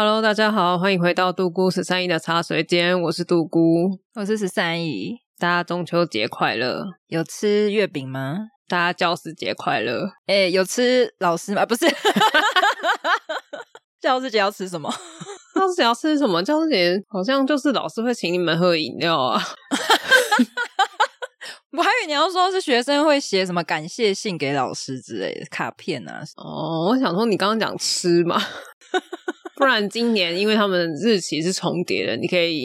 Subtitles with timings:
[0.00, 6.84] Hello，大家好，欢迎回到杜姑十三姨的茶水间，我是杜姑，我是十三姨，大家中秋节快乐！
[7.08, 8.36] 有吃月饼吗？
[8.68, 10.04] 大家教师节快乐！
[10.26, 11.66] 哎、欸，有吃老师吗？
[11.66, 11.84] 不是，
[14.00, 14.88] 教师节要吃什么？
[15.56, 16.40] 教师节要吃什么？
[16.44, 19.42] 教师节好像就是老师会请你们喝饮料啊。
[21.76, 26.22] 我还以为你要说是学生会写什么感谢信给老师之类的卡片啊。
[26.36, 28.40] 哦，我想说你刚刚讲吃嘛。
[29.58, 32.64] 不然今年因为他们日期是重叠的，你可以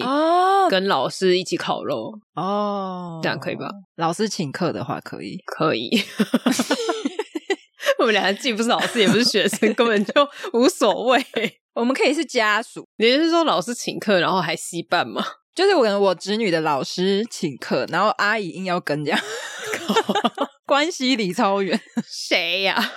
[0.69, 3.67] 跟老师一起烤肉哦，这样可以吧？
[3.95, 5.89] 老师请客的话可以，可以。
[7.97, 10.13] 我们俩既不是老师，也不是学生，根本就
[10.53, 11.25] 无所谓。
[11.73, 12.87] 我们可以是家属。
[12.97, 15.25] 你是说老师请客，然后还携伴吗？
[15.55, 19.19] 就是我跟我侄女的老师请客，然后阿姨硬要跟这样，
[20.67, 21.79] 关系离超远。
[22.05, 22.93] 谁呀、啊？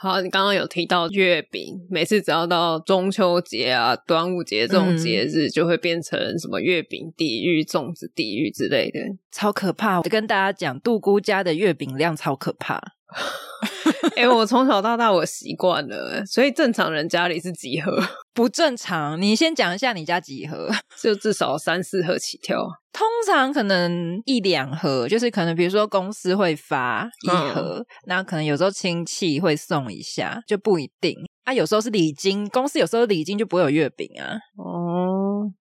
[0.00, 9.00] 好，你刚刚有提到月饼，每次只要到中秋节啊、端午节这种节日，就会变成什么月饼地狱、粽子地狱之类的，
[9.32, 9.98] 超可怕。
[9.98, 12.80] 我跟大家讲，杜姑家的月饼量超可怕。
[14.16, 17.98] 哎、欸，我从小到大我习惯了，所以正常人家里是几盒？
[18.34, 19.20] 不正常。
[19.20, 20.70] 你先讲一下你家几盒？
[21.00, 22.68] 就至少三四盒起跳。
[22.92, 31.14] 通常可能一两盒，就是可能比如说公司会发一盒，那、嗯、可能有时候亲戚会送一下，就不一定。
[31.44, 34.36] 啊，有时候是礼金，公司有时候礼金就不会有月饼啊。
[34.56, 34.87] 哦，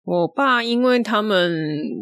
[0.03, 1.52] 我爸因为他们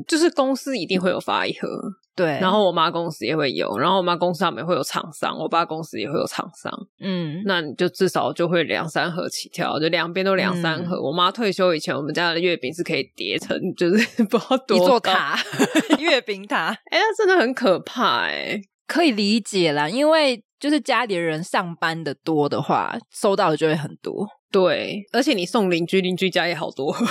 [0.08, 1.68] 就是公司一定会有发一盒。
[2.14, 6.70] 对，然后我妈公司也会有，然后我妈公司上面会有厂商，我爸公司也会有厂商，
[7.00, 10.98] 嗯，那你就至少就会两三盒起跳，就两边都两三盒。
[10.98, 15.40] 嗯、我妈退休以前，我们家的月饼是可以叠成，就是 不知道多一座塔，
[16.00, 16.66] 月饼塔。
[16.92, 24.28] 哎，那真的很可怕哎，可以理解啦，因为就是家里的人上班的多的话，收到的就会很多。
[24.52, 26.94] 对，而且你送邻居，邻居家也好多。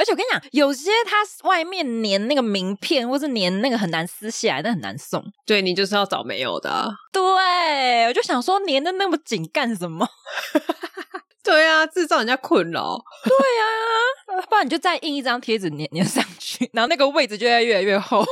[0.00, 5.22] 而且我跟你讲，有些它外面粘那个名片，或是粘那个很难撕下来，但很难送。
[5.44, 6.88] 对，你就是要找没有的啊。
[7.12, 10.08] 对，我就想说粘的那么紧干什么？
[11.44, 13.02] 对啊，制造人家困扰。
[13.24, 13.32] 对
[14.36, 18.24] 啊，不然你就再印一张贴纸粘粘上去，然后那个位置就会越来越厚。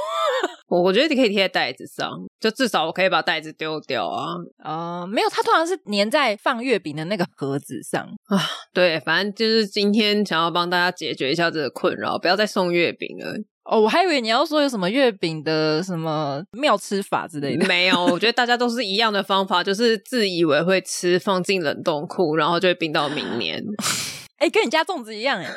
[0.69, 4.35] 我我觉得你可以贴在袋子上，就至少我可以把袋子丢掉啊。
[4.63, 8.39] 哦、呃，没有，它通常是粘在放月饼的那个盒子上啊。
[8.73, 13.35] 对，反正就是今天想要帮大家解决一下这个困扰，不要再送月饼了。
[13.65, 17.67] 哦，我还以为你要说有什么月饼的什么妙吃法之类的。
[17.67, 23.63] 没有，我觉得大家都是一样的方法，就是自以为会吃，放进冷冻库，然后就会冰到明年。
[24.39, 25.51] 哎、欸，跟你家粽子一样哎。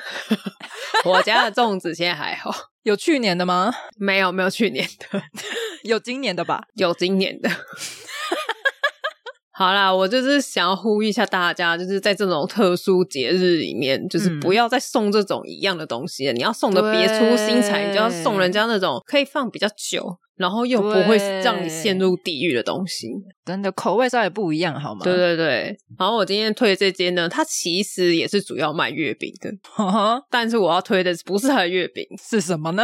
[1.05, 2.51] 我家的粽子现在还好。
[2.83, 3.71] 有去年的吗？
[3.97, 5.21] 没有，没有去年的。
[5.83, 6.63] 有今年的吧？
[6.73, 7.49] 有今年的。
[9.53, 16.33] 好啦，我就是想要呼吁一下大家，就是在这种特殊节日里面，就是不要再送这种一样的东西了。
[16.33, 23.07] 嗯、你要送的别出心裁，你就要送人家那种可以放比较久，然后又不会让你陷入地狱的东西。
[23.45, 25.01] 真的口味稍微不一样，好吗？
[25.03, 25.77] 对对对。
[25.97, 29.51] 然后我今天推的这间呢，它其实也是主要卖月饼的，
[30.29, 32.83] 但是我要推的不是它的月饼，是什么呢？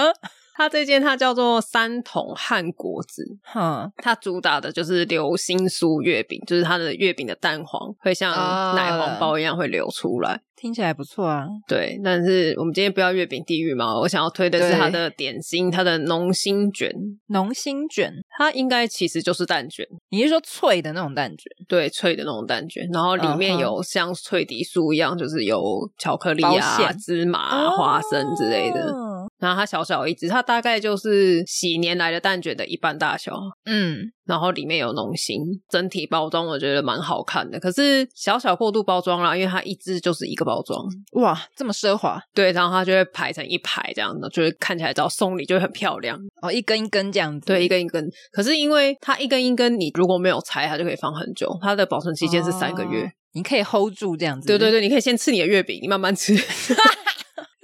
[0.56, 8.32] 它这间它叫做三桶汉果子，哼，它主打的就是流心酥月饼，就是它的月饼的蛋黄会像
[8.76, 10.42] 奶黄包一样会流出来。
[10.60, 16.92] 听起来不错啊，对，但是我们今天不要月饼地狱嘛，我想要推的是它的点心，它的浓心卷。
[17.28, 21.44] 浓心卷，它应该其实就是蛋卷，你是说脆的那种蛋卷？
[21.68, 25.62] 对，脆的那种蛋卷，然后里面有像脆底酥一样，就是有
[26.00, 28.92] 巧克力啊、芝麻、花生之类的。
[29.38, 33.34] 然后它小小一只，它大概就是喜年来的蛋卷的一半大小。
[33.66, 37.60] 嗯，然后里面有浓心，整体包装我觉得蛮好看的。
[37.60, 40.86] 可是小小过度包装啦，因为它一支就是一个包装。
[41.14, 42.22] 哇，这么奢华？
[42.34, 46.20] 对，然后它就会排成一排这样的，就是看起来只要送礼就会很漂亮。
[46.42, 47.48] 哦，一根一根这样子。
[47.48, 48.08] 对，一根一根。
[48.32, 51.58] 可是因为它一根一根，你如果没有拆，它就可以放很久。
[51.62, 54.48] 它的保存期间是三个月，哦，你可以 hold 住这样子。
[54.48, 56.36] 对对对，你可以先吃你的月饼，你慢慢吃。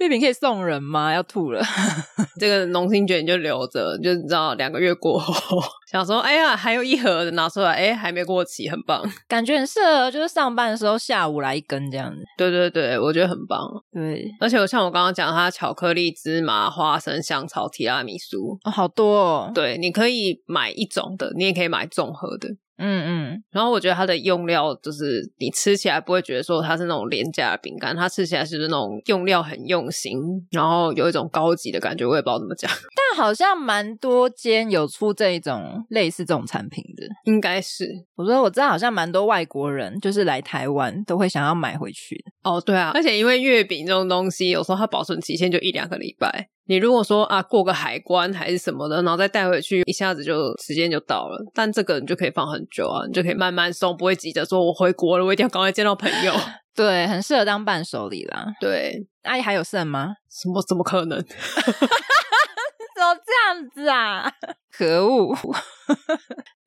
[0.04, 1.12] 月饼可以送人吗？
[1.12, 1.62] 要吐了。
[2.38, 5.60] 这个农心卷就留着，就你知道两个月过后，
[5.90, 12.22] 想说哎呀，还有一盒的拿出来，哎，还没过期，很棒，感觉很适合，就是上班的时候下午来一根这样子。
[12.36, 13.60] 对对对，我觉得很棒。
[13.92, 19.52] 对，而且我像我刚刚讲，它巧克力、芝麻、花生、香草、提拉米苏，哦，好多哦。
[19.54, 22.48] 对，你可以买一种的，你也可以买综合的。
[22.76, 30.18] 嗯嗯，然后我觉得它的用料就是你吃起来不会觉得说它是那种廉价的饼干，它吃起来是那种用料很用心，
[30.50, 32.70] 然后有一种高级的感觉，我也不知道怎么讲。
[33.14, 37.88] 但好像蛮多间有出这一种类似这种产品的，应该是。
[38.16, 42.24] 我说我知道好像蛮多外国人就是来台湾都会想要买回去。
[42.42, 46.48] 哦，对啊，而且因为月饼这种东西，有时候它保存期限就一两个礼拜。
[46.66, 51.38] 你如果说啊过个海关还是什么的，然后再带回去，一下子就时间就到了。
[51.54, 56.32] 但这个你就可以放很久啊，你就可以慢慢送，不会急着说我回国了，我一定要赶快见到朋友。
[56.74, 58.46] 对，很适合当伴手礼啦。
[58.60, 60.14] 对，阿姨还有剩吗？
[60.28, 60.62] 什么？
[60.66, 61.22] 怎么可能？
[61.22, 64.32] 怎么这样子啊？
[64.72, 65.36] 可恶！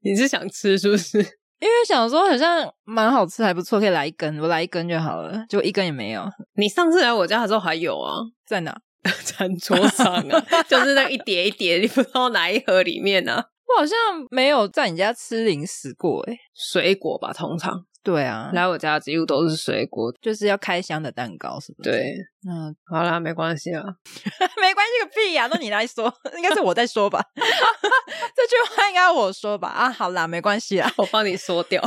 [0.01, 1.17] 你是想吃是不是？
[1.59, 5.43] 因为想说好像蛮好吃，还不错，可以来一根，我来一根就好了。
[5.49, 6.23] 结果一根也没有。
[6.55, 8.13] 你上次来我家的时候还有啊，
[8.45, 8.79] 在哪？
[9.23, 13.45] 餐桌上啊， 就是那一叠一叠，你不知道哪一盒里面呢、啊？
[13.67, 13.97] 我好像
[14.29, 17.85] 没有在你家吃零食过，诶水果吧，通常。
[18.07, 21.91] 对啊，来我家几乎都是水果，就是要开箱的蛋糕，是不是？
[21.91, 22.15] 对，
[22.49, 23.83] 嗯，好啦，没关系啊，
[24.61, 26.05] 没关系个屁呀、啊，那你来说，
[26.37, 27.21] 应该是我在说吧？
[27.35, 29.67] 这句话应该我说吧？
[29.67, 31.83] 啊，好啦，没关系啊，我帮你说掉。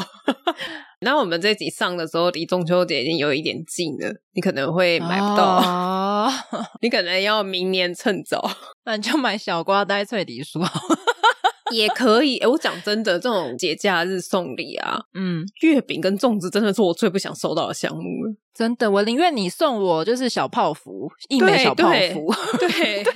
[1.01, 6.31] 那我们这集上的时候，离中秋节已经有一点近了，你可能会买不到，哦、
[6.83, 8.47] 你可能要明年趁早，
[8.85, 10.61] 那你就买小瓜呆脆梨酥。
[11.71, 18.35] 也可以，哎，我讲真的，这种节假日送礼啊，嗯，月饼跟粽子真的是我最不想收到的项目了。
[18.55, 23.15] 真的，我宁愿你送我就是小泡芙，一枚小泡芙，对，对对。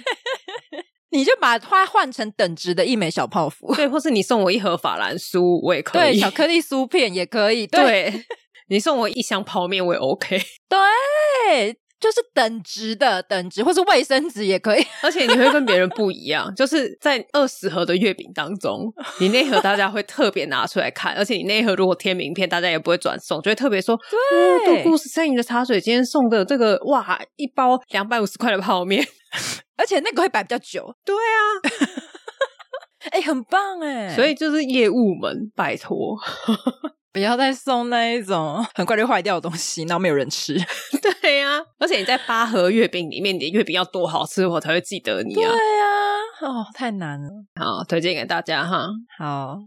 [1.11, 8.25] 你就把它换成等值的一枚小泡芙，对，或是你送我一盒法兰酥，我也可以，对，巧克力酥片也可以，对，对。
[8.69, 11.77] 你送我一箱泡面，我也 OK，对。
[12.05, 23.99] 就是等值的等值，或是卫生纸也可以，而且你会跟别人不一样，就是在二十盒的月饼当中，你那盒大家会特别拿出来看，而且你那盒如果贴名片，大家也不会转送，就会特别说，
[24.67, 29.03] 对，杜姑十三姨的茶水今天送的这个，哇，一包两百五十块的泡面，
[29.79, 31.41] 而且那个会摆比较久，对啊，
[33.11, 36.17] 哎、欸，很棒哎，所以就是业务们，拜托。
[37.13, 40.57] 不要再送那一种很快就坏掉的东西，然后没有人吃。
[41.23, 45.37] 对呀、啊，而且你在八盒月饼里面，你的月饼要多好吃，我才会记得你啊。
[45.37, 45.85] 对呀、
[46.41, 47.29] 啊，哦，太难了。
[47.55, 48.89] 好，推荐给大家哈。
[49.17, 49.59] 好，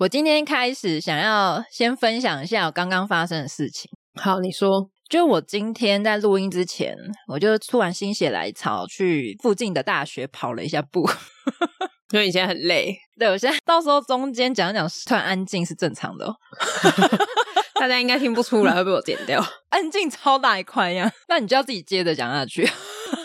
[0.00, 3.90] 我今天开始想要先分享一下我刚刚发生的事情。
[4.20, 6.96] 好，你说，就我今天在录音之前，
[7.26, 11.04] 我就突然心血来潮，去附近的大学跑了一下步。
[12.14, 16.34] 因为你现在很累，对，我现在到时候中间讲一讲，突然安静是正常的哦。
[17.74, 19.44] 大家应该听不出来，会被我剪掉。
[19.70, 22.64] 安静超大一块呀，那你就要自己接着讲下去。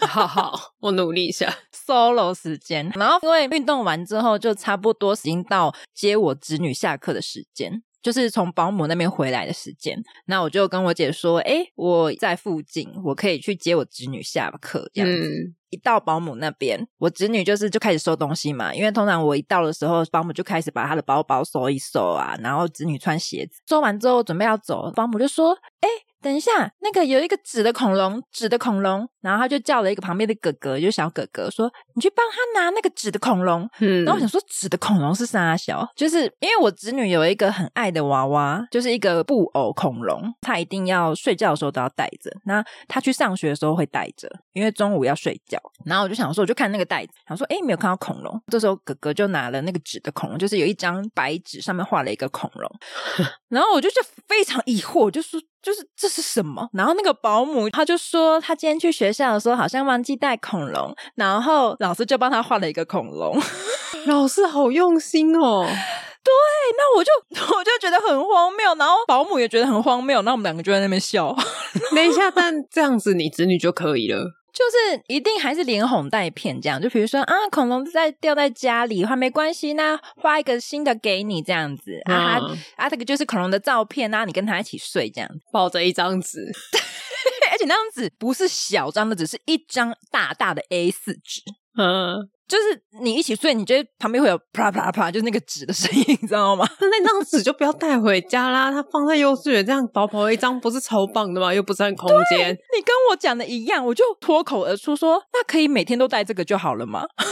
[0.07, 1.53] 好好，我努力一下。
[1.71, 7.83] Solo 时间，然后因为运动完之后，就差不多已经到接我侄女下课的时间。
[8.06, 25.88] 就是从保姆那边回来的时间，那我就跟我姐说：“诶，我在附近，我可以去接我侄女下课。”这样子，嗯、一到保姆那边，我侄女就是就开始收东西嘛，因为通常我一到的时候，保姆就开始把她的包包收一收啊，然后侄女穿鞋子，收完之后准备要走，保姆就说：“诶。”
[26.22, 35.88] 等一下，那个有一个纸的恐龙，纸的恐龙，然后他就叫了一个旁边的哥哥，就小哥哥说：“你去帮他拿那个纸的恐龙。”嗯，然后我想说，纸的恐龙是啥小？
[35.95, 42.31] 就是因为我侄女有一个很爱的娃娃，就是一个布偶恐龙，她一定要睡觉的时候都要带着。
[42.45, 45.60] 那她去上学的时候会带着，因为中午要睡觉。
[45.86, 48.42] 然后我就想说，我就看那个袋子，想说，哎，没有看到恐龙。
[48.48, 52.72] 这时候哥哥就拿了那个纸的恐龙，就是有一张白纸，上面画了一个恐龙。
[53.50, 55.40] 然后我就就非常疑惑，就说。
[55.66, 56.69] 就是这是什么？
[56.74, 63.36] 然后那个保姆他就说，他今天去学校的时候好像忘记带恐龙，然后老师就帮他画了一个恐龙。
[64.06, 65.66] 老师好用心哦。
[66.26, 66.34] 对，
[66.78, 67.12] 那我就
[67.56, 71.36] 我就觉得很荒谬，然后保姆也觉得很荒谬，那我们两个就在那边笑。
[71.95, 74.34] 等一下，但这样子你子女就可以了。
[74.56, 82.40] 就是一定还是连哄带骗这样，就比如说啊，恐龙在掉在家里，话没关系，那画一个新的给你这样子、嗯、啊
[82.78, 86.40] 啊，这个就是恐龙的照片啊，你跟他一起睡这样，抱着一张纸，
[87.52, 91.42] 而且那张纸不是小张的，只是一张大大的 A 四纸。
[91.78, 96.68] 嗯，就是你一起睡，你觉得旁边会有啪啪啪，就是那个纸的声音，你知道吗？
[96.80, 101.54] 那那张纸就不要带回家啦，它放在幼稚园这样薄薄一张，不是超棒的吗？
[101.54, 102.52] 又不占空间。
[102.78, 107.04] 你跟我讲的一样，我就脱口而出说：“那可以每天都带这个就好了吗？”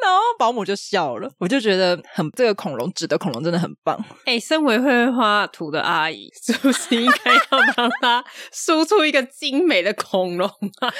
[0.00, 3.98] 然后保姆就笑了，我就觉得很这个恐龙纸的恐龙真的很棒。
[4.24, 7.40] 哎、欸，身为会画图的阿姨，是不是应该要
[7.74, 10.46] 帮他输出一个精美的恐龙
[10.80, 10.92] 啊？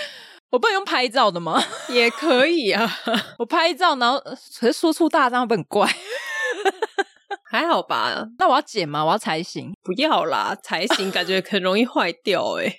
[0.50, 1.62] 我不能用拍照的吗？
[1.88, 2.90] 也可以啊，
[3.38, 4.18] 我拍照，然后
[4.58, 5.88] 可是说出大张会不会很怪？
[7.50, 8.26] 还好吧？
[8.38, 9.04] 那我要剪吗？
[9.04, 9.72] 我要裁型？
[9.82, 12.76] 不要啦，裁型感觉很容易坏掉诶、欸、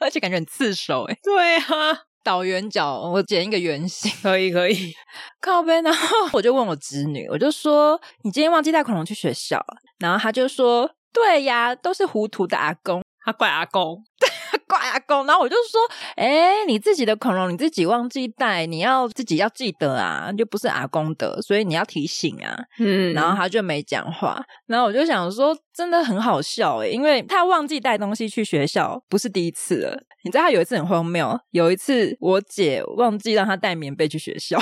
[0.00, 4.94] 而且感觉很刺手诶、欸、对啊，倒圆角，我剪一个圆形，可以可以。
[5.40, 14.28] 靠背，然后我就问我侄女，我就说：“你今天忘记带恐龙去学校了？”然后她就说：“对呀，都是糊涂的阿公。”他怪阿公，对，
[14.66, 15.26] 怪阿公。
[15.26, 15.80] 然后我就说
[16.16, 24.42] ：“哎，你自己的恐龙你自己忘记带，你要自己要记得啊，就不是阿公的，所以你要提醒啊。”嗯，然后他就没讲话。
[24.66, 30.02] 然后我就想说，真的很好笑诶，因为他忘记带东西去学校，不是第一次了。
[30.22, 34.58] 你知道他有一次很荒谬，有一次我姐忘记让他带棉被去学校。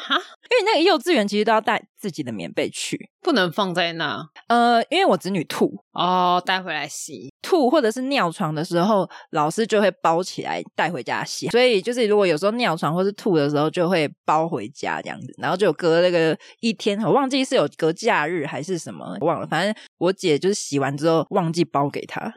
[0.00, 4.26] 哈，因为那个幼稚园其实都要带自己的棉被去，不能放在那。
[4.48, 7.30] 呃，因为我侄女吐哦，带回来洗。
[7.42, 11.48] 吐或者是尿床的时候，老师就会包起来带回家洗。
[11.48, 15.34] 所以就是如果有时候尿床或是吐的时候，就会包回家这样子。
[15.38, 19.46] 然后就有隔那个一天，我忘记是有隔假日还是什么，我忘了。
[19.46, 22.32] 反正我姐就是洗完之后忘记包给她，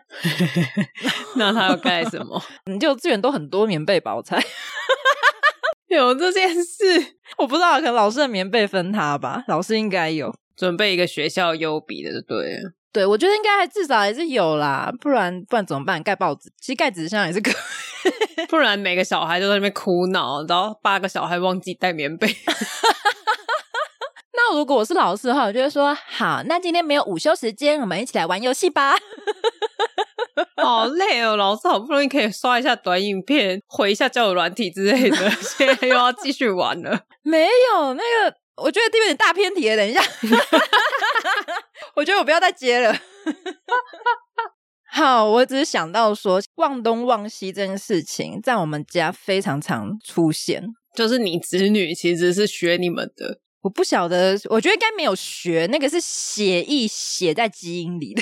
[1.38, 2.42] 那她要盖什么？
[2.66, 4.44] 你就资源都很多棉被包材。
[5.96, 6.84] 有这件事，
[7.38, 12.74] 我不知道，可能老师的棉被分他吧，老师应该有准备一个学校优比的，就对了。
[12.92, 16.02] 对，我觉得应该还至少还是有啦，不然不然怎么办？
[16.04, 22.28] 盖报纸，其实盖纸箱也是可以，不然每个小孩都在那边哭闹，然后八个小孩忘记带棉被。
[24.36, 28.96] 那如果我是老师的话，我就会说：好，那今天没有午休时间，我们一起来玩游戏吧。
[30.62, 37.02] 好累哦，老师好不容易可以刷一下短影片，回一下交友软体之类的， 现在又要继续玩了。
[37.24, 39.76] 没有那个，我觉得这边有点大偏题了。
[39.78, 40.02] 等一下，
[41.96, 42.96] 我觉得我不要再接了。
[44.92, 50.64] 好，我只是想到说忘东忘西这件事情，在我们家非常常出现，
[50.96, 53.40] 就是你子女其实是学你们的。
[53.64, 58.22] 我不晓得，我觉得应该没有学，那个是血液写在基因里的，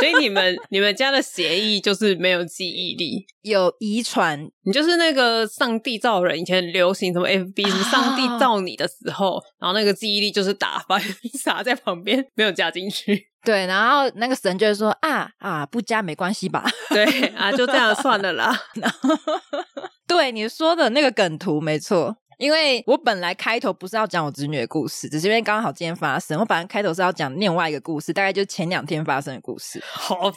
[0.00, 4.50] 所以你们你们家的血液就是没有记忆力，有遗传。
[4.64, 11.00] 你就是那个上帝造人，以前流行什么 FB 什么上帝造你的时候，啊、然后那个记忆力就是打翻
[11.38, 13.28] 撒在旁边，没有加进去。
[13.44, 16.64] 对，然后那个神就会说啊啊，不加没关系吧？
[16.90, 17.04] 对
[17.36, 18.52] 啊，就这样算了啦。
[20.08, 22.16] 对你说的那个梗图没错。
[22.42, 26.36] 因为我本来开头不是要讲我侄女的故事，只是因为刚好今天发生。
[26.40, 29.80] 我本来开头是要讲另外一个故事，大概就前两天发生的故事。
[29.84, 30.28] 好！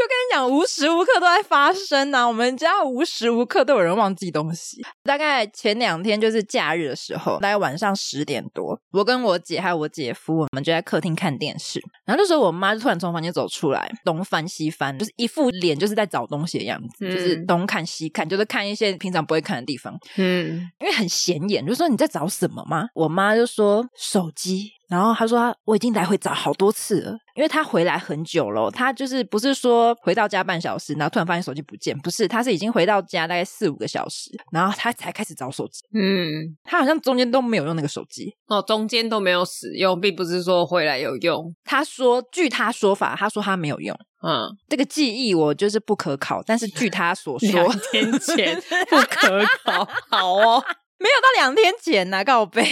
[0.00, 2.28] 就跟你讲，无时无刻都在发生呐、啊。
[2.28, 4.82] 我们家无时无刻都有人忘记东西。
[5.02, 11.78] 大概前两天就是假日的时候，大概晚上十点多，我跟我姐还有我姐夫，我们就在客厅看电视。
[12.06, 19.94] 然后那时候我妈就突然从房间走出来，东翻西翻，就是一副脸就是在找东西的样子，嗯、就是东看西看，就是看一些平常不会看的地方。
[20.16, 22.86] 嗯，因为很显眼，就说你在找什么吗？
[22.94, 24.72] 我妈就说手机。
[24.90, 35.80] 然后他说他我已经来回找好多次了，因为他回来很久了，他就是不是说回到家半小时，然后突然发现手机不见，不是，他是已经回到家大概四五个小时，然后他才开始找手机。
[35.94, 41.54] 嗯，他好像中间都没有用那个手机哦，中间都没有使用，并不是说回来有用。
[41.64, 43.96] 他说，据他说法，他说他没有用。
[44.22, 50.62] 嗯，这个记忆我就是不可考，但是据他所 说，两天前 不可考，好哦。
[51.02, 52.62] 没有到两天前呐，告白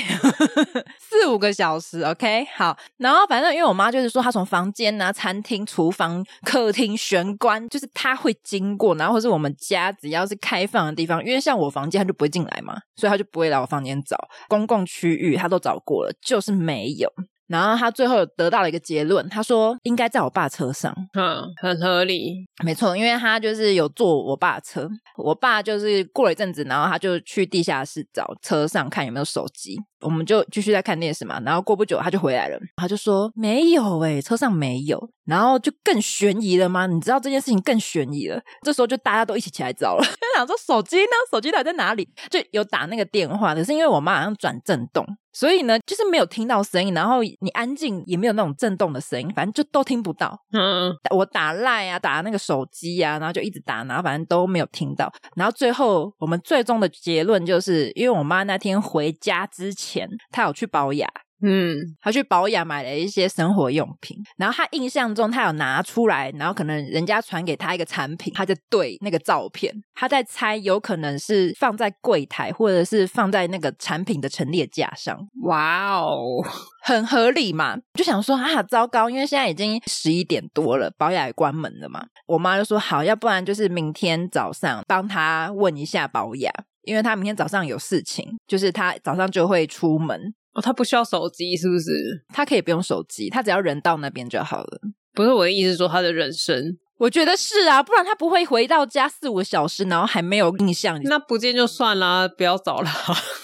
[1.00, 2.76] 四五个小时，OK，好。
[2.98, 14.16] 然后反正因为我妈就是说，她从房间啊、餐厅、厨房、客厅玄关，就是她会经过，然后或是我们家只要是开放的地方，因为像我房间，她就不会进来嘛，所以她就不会来我房间找。
[14.46, 17.10] 公共区域她都找过了，就是没有。
[17.48, 31.40] 然后他最后得到了一个结论，他说应该在我爸车上，嗯，很合理，没错，因为他就是有坐我爸车，我爸就是过了一阵子，然后他就去地下室找车上看有没有手机，我们就继续在看电视嘛。
[31.44, 35.10] 然后过不久他就回来了，他就说没有诶、欸、车上没有。
[35.24, 36.86] 然后就更悬疑了吗？
[36.86, 38.40] 你知道这件事情更悬疑了。
[38.62, 41.10] 这时候就大家都一起起来找了， 就想说手机呢？
[41.30, 42.08] 手机到底在哪里？
[42.30, 46.94] 就有打那个电话，可是因为我妈好像转震动，所以呢就是没有听到声音。
[46.94, 50.34] 然后你安静也没有那种震动的声音，反正就都听不到。
[50.52, 55.12] 嗯，我打赖啊，打那个手机啊，然后就一直打，然后反正都没有听到。
[55.36, 61.08] 然后最后我们最终的结论就是，因为我妈那天回家之前，前他有去保养。
[61.40, 75.16] 嗯，他去保养买了一些生活用品，然后他印象中他有拿出来，然后可能人家传给他一个产品，他就对那个照片，他在猜有可能是放在柜台，或者是放在那个产品的陈列架上。
[75.44, 76.44] 哇哦，
[76.82, 77.76] 很合理嘛？
[77.94, 82.04] 就想说啊，糟糕，因为现在已经十一点多了，保养也关门了嘛。
[82.26, 86.52] 我妈就说好，要不然就是明天早上帮他问一下保养，
[86.82, 90.34] 因为他明天早上有事情，就是他早上就会出门。
[90.58, 92.24] 哦，他不需要手机，是不是？
[92.34, 94.80] 他可以不用手机，他只要人到那边就好了。
[95.14, 101.00] 不是我的意思，说他的人生，我觉得是啊，不然他不会回到家四五个小时，然后还没有印象。
[101.04, 102.90] 那不见就算了，不要找了，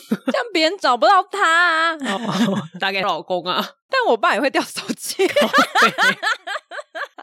[0.08, 1.92] 这样别人找不到他啊。
[1.94, 5.24] 哦，打给老公啊，但我爸也会掉手机，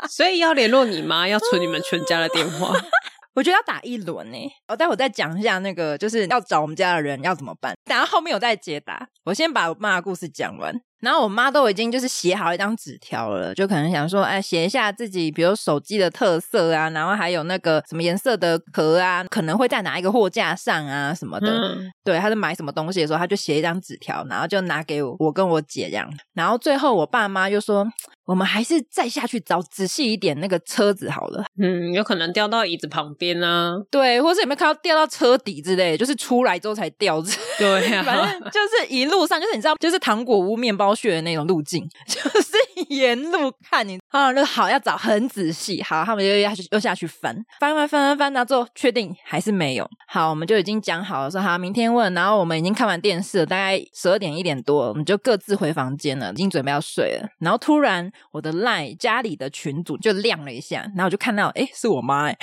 [0.09, 2.73] 所以要联络你妈，要存你们全家的电话。
[3.33, 4.37] 我觉得要打一轮呢。
[4.67, 7.73] 我待会再讲一下那个，就是要找我们家的人要怎么办。
[7.85, 9.07] 等下后面我再解答。
[9.23, 10.81] 我先把我妈的故事讲完。
[11.01, 21.47] 然后我妈都已经就是写好一张纸条了，就可能想说，哎，写一下自己，比如手机的特色啊，然后还有那个什么颜色的壳啊，可能会在哪一个货架上啊什么的。
[21.51, 26.07] 嗯、对，她在买什么东西的时候，她就写一张纸条，然后就拿给我，我跟我姐这样。
[26.33, 27.83] 然后最后我爸妈就说，
[28.25, 31.43] 我们还是再下去找仔细一点那个车子好了。
[31.59, 33.73] 嗯，有可能掉到椅子旁边啊。
[33.89, 37.31] 对，或是有没有看到掉到车底之类，就是出来之后才掉着。
[37.57, 40.90] 对呀、啊， 反正就是一路上，就是你知道，就是糖果屋面包。
[40.95, 42.57] 去的那种路径， 就是
[42.89, 47.33] 沿路看你啊，那好要找很仔细，好，他们又要去又下去翻。
[47.59, 62.37] 翻翻翻翻翻，到最后确定还是没有，好，我们就已经讲好了说好明天问，然后我们已经看完电视了，大概十二点一点多，我们就各自回房间了，已经准备要睡了，然后突然我的 LINE 家里的群组就亮了一下，然后我就看到，哎，是我妈，哎。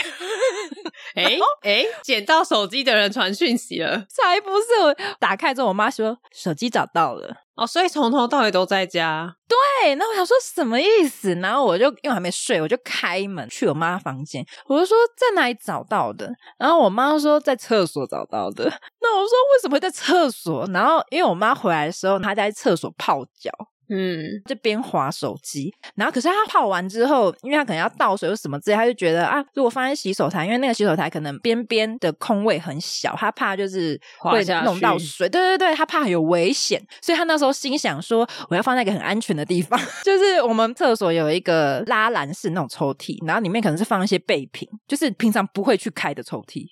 [1.15, 4.83] 哎哎，捡到手机的人传讯息了，才不是！
[4.83, 9.35] 我打开之后，我妈说手机找到了哦，所以从头到尾都在家。
[9.49, 11.35] 对，那我想说什么意思？
[11.37, 16.31] 然后我就因为还没睡，我就开门去我妈房间，我就说在哪里找到的？
[16.59, 18.65] 然后我妈说在厕所找到的。
[19.01, 20.67] 那我说为什么会在厕所？
[20.73, 23.51] 然后因为我妈回来的时候，她在厕所泡脚。
[23.91, 46.67] 嗯，就边滑手机，然后可是他泡完之后，因为他可能要倒水或什么之类，他就觉得啊，如果放在洗手台，因为那个洗手台可能边边的空位很小，他怕就是会弄到水，对对对，他怕有危险，所以他那时候心想说，我要放在一个很安全的地方， 就是我们厕所有一个拉篮式那种抽屉，然后里面可能是放一些备品，就是平常不会去开的抽屉，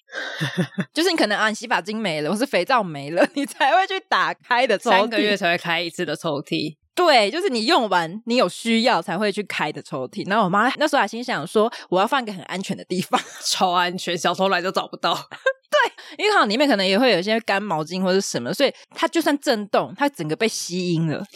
[0.92, 6.76] 就是你可能啊，你洗发精没了，或是肥皂没了，你才会去打开的抽屉，三个月才会开一次的抽屉。
[6.96, 10.26] 对，就是你用完，你有需要才会去开的抽屉。
[10.28, 15.14] 然后我妈那时候还心想说，我要放一个很安全的地方， 超安全，小偷来都找不到。
[15.68, 21.22] 对，因为好里面可能也会有一些干毛巾或者什么，所以它就算震动，它整个被吸音了。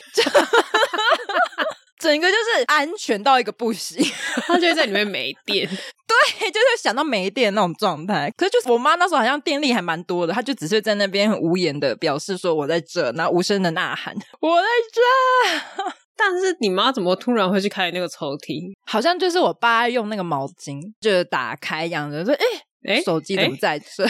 [2.00, 4.02] 整个就是安全到一个不行，
[4.48, 8.32] 他就会在里面没电， 对，就是想到没电那种状态。
[8.36, 15.92] 可是就是我妈那时候好像电力还蛮多的，她就只是在那边很无言的表示说我在这，然后无声的呐喊 我在这。
[16.16, 18.74] 但是你妈怎么突然会去开那个抽屉？
[18.86, 22.44] 好像就是我爸用那个毛巾就打开一样的，说哎
[22.86, 24.04] 哎，欸、手机怎么在这？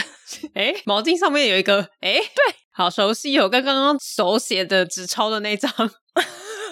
[0.53, 5.71] 哎、欸，毛巾上面有一个哎，欸、对，好熟悉哦，跟刚刚手写的纸抄的那张。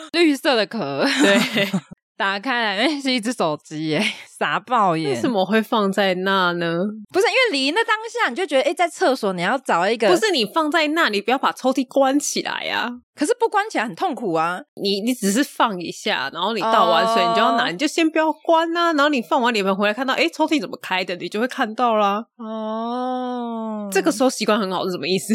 [0.13, 1.67] 绿色的壳，对，
[2.17, 4.04] 打开来，哎，是一只手机耶，
[4.38, 5.10] 傻爆耶！
[5.10, 6.80] 为什么会放在那呢？
[7.13, 12.89] 不是因为离那当下你就觉得，哎，在厕所你要找一个，不是你放在那，你不要把抽屉关起来呀、啊。
[13.15, 14.62] 可是不关起来很痛苦啊！
[14.82, 17.72] 你你只是放一下，然后你倒完水，你就要拿，oh.
[17.72, 18.93] 你就先不要关啊。
[18.93, 21.13] 然后你放完脸盆回来看到，哎，抽屉怎么开的？
[21.17, 22.24] 你就会看到啦。
[22.38, 23.93] 哦，oh.
[23.93, 25.34] 这个时候习惯很好是什么意思？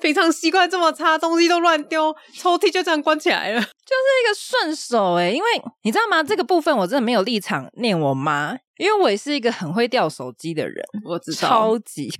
[0.00, 5.48] 平常习惯这么差，东西都乱丢，抽屉就这样关起来了，就是一个顺手诶，因为
[5.82, 6.22] 你知道吗？
[6.22, 12.10] 这个部分我真的没有立场念我妈，因为我也是一个很会掉手机的人，我知道，超级，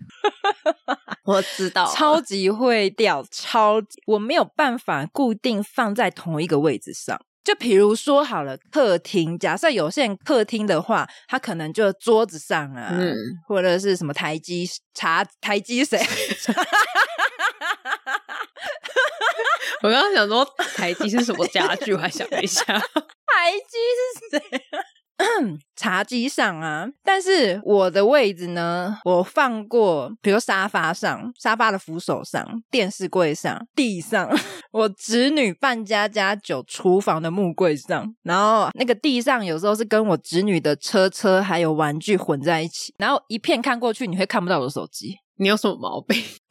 [1.25, 7.21] 我知道，超级会掉，超级，我没有办法固定放在同一个位置上。
[7.43, 15.99] 就比如说好了，客厅，假设有些人客厅的话，他可能就桌子上啊，嗯，或者是什么台机茶台机谁。
[19.83, 23.79] 我刚刚想说台机是什么家具，我还想了一下， 台机
[24.31, 24.65] 是谁？
[25.77, 34.29] 茶几上啊，但是我的位置呢，我放过，比如沙发上、沙发的扶手上、电视柜上、地上，
[34.73, 45.17] 我侄女扮家家酒厨房的木柜上，然后那个地上有时候是跟我侄女的车车还有玩具混在一起，然后一片看过去，你会看不到我的手机。
[45.37, 46.23] 你有什么毛病？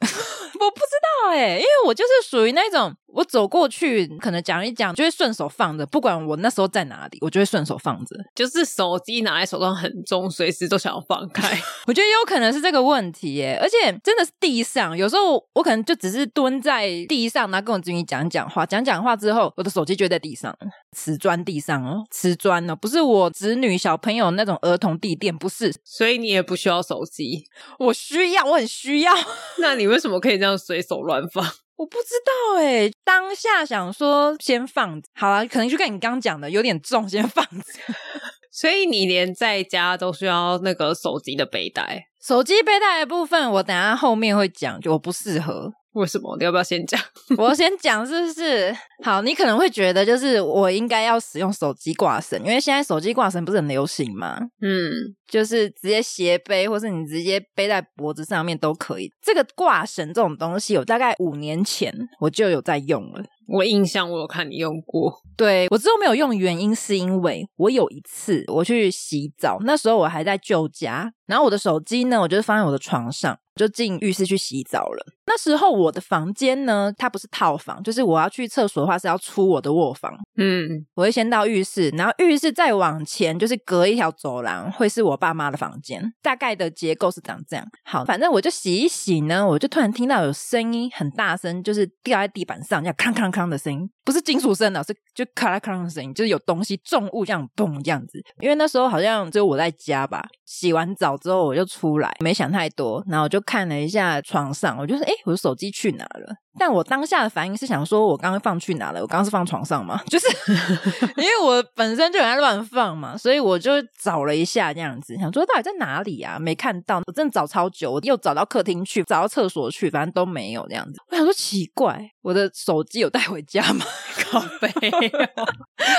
[0.60, 0.92] 我不知
[1.24, 2.94] 道哎，因为我就是属于那种。
[3.12, 8.16] 我走过去，可能讲一讲，就会顺手放着，不管我那时候在哪里，我就会顺手放着。
[8.34, 11.58] 就是手机拿在手上很重，随时都想要放开。
[11.86, 20.56] 我觉得有可能是这个问题耶，而且真的是地上，有时候我可能就只是蹲在地上，然后跟我子女讲讲话，讲讲话之后，我的手机就在地上，
[20.96, 27.44] 瓷砖地上哦，瓷砖哦，不是我子女小朋友那种儿童地垫，不是，所以你也不需要手机。
[27.78, 29.12] 我需要，我很需要。
[29.58, 31.44] 那你为什么可以这样随手乱放？
[31.80, 37.94] 我不知道哎，当下想说先放，好了，可能就跟你刚刚讲的有点重，先放着。
[38.52, 45.72] 所以你连在家都需要那个手机的背带，手机背带的部分我等下后面会讲，就我不适合。
[45.92, 46.36] 为什么？
[46.38, 47.00] 你要不要先讲？
[47.36, 48.74] 我先讲是不是？
[49.02, 54.38] 好，你可能会觉得就是我应该要使用手机挂绳，因为现在手机挂绳不是很流行嘛？
[54.62, 54.92] 嗯，
[55.26, 59.10] 就是直接斜背，或是你直接背在脖子上面都可以。
[59.20, 63.24] 这个挂绳这种东西，我大概五年前我就有在用了。
[63.52, 65.12] 我印象我有看你用过。
[65.36, 73.38] 对，我之后没有用，原因是因为我有一次我去洗澡，那时候我还在旧家，然后我的手机呢，我就放在我的床上。
[73.56, 75.04] 就进浴室去洗澡了。
[75.26, 80.16] 那时候我的房间呢，它不是套房，就是我要去厕所的话是要出我的卧房。
[80.38, 86.02] 嗯，我会先到浴室，然后浴室再往前就是隔一条走廊，会是我爸妈的房间。
[86.22, 87.66] 大概的结构是长这样。
[87.84, 98.22] 好，反正我就洗一洗呢，我就突然听到有声音很大声，就是掉在地板上，这样哐哐哐的声音，不是金属声的，是就咔啦咔啦的声音，就是有东西重物这样嘣这样子。
[98.40, 100.26] 因为那时候好像只有我在家吧。
[100.46, 109.00] 洗完澡之后我就出来，没想太多，然后我就看了一下床上，我就说：“诶，我的手机去哪了？”但我当下的反应是想说：“我刚刚放去哪了？
[109.00, 110.26] 我刚刚是放床上嘛？” 就是
[111.16, 116.38] 因为我本身就很爱乱放嘛，所以我就找了一下这样子，想说到底在哪里啊？
[116.38, 121.00] 没看到，我真的找超久，我又找到客厅去，找到厕所去，反正都没有这样子。
[121.10, 123.84] 我想说奇怪，我的手机有带回家吗？
[124.30, 124.68] 靠北，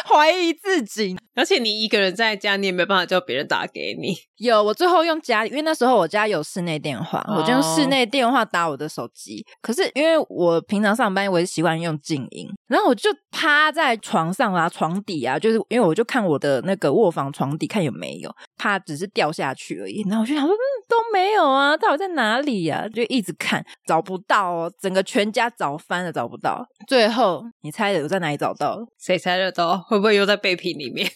[0.06, 1.16] 怀疑自己。
[1.34, 4.14] 而且你一个人在家，你也没办法叫别人打给你。
[4.38, 9.46] 有，我最后用家里，因为那时候我家有室内电话，我就用室内电话打我的手机。
[9.62, 20.04] 可是因为我平常上班，我也习惯用静音，然后我就趴在床上啊，床底啊，就是因为我就看我的那个卧房床底，看有没有，怕只是掉下去而已。
[20.08, 22.88] 然后我就想说，嗯，都没有啊，到底在哪里呀？
[22.94, 26.66] 就一直看，找不到哦，整个全家找翻了，找不到。
[26.88, 28.80] 最后，你猜的我在哪里找到？
[29.00, 29.78] 谁猜得到？
[29.78, 31.10] 会不会又在被品里面？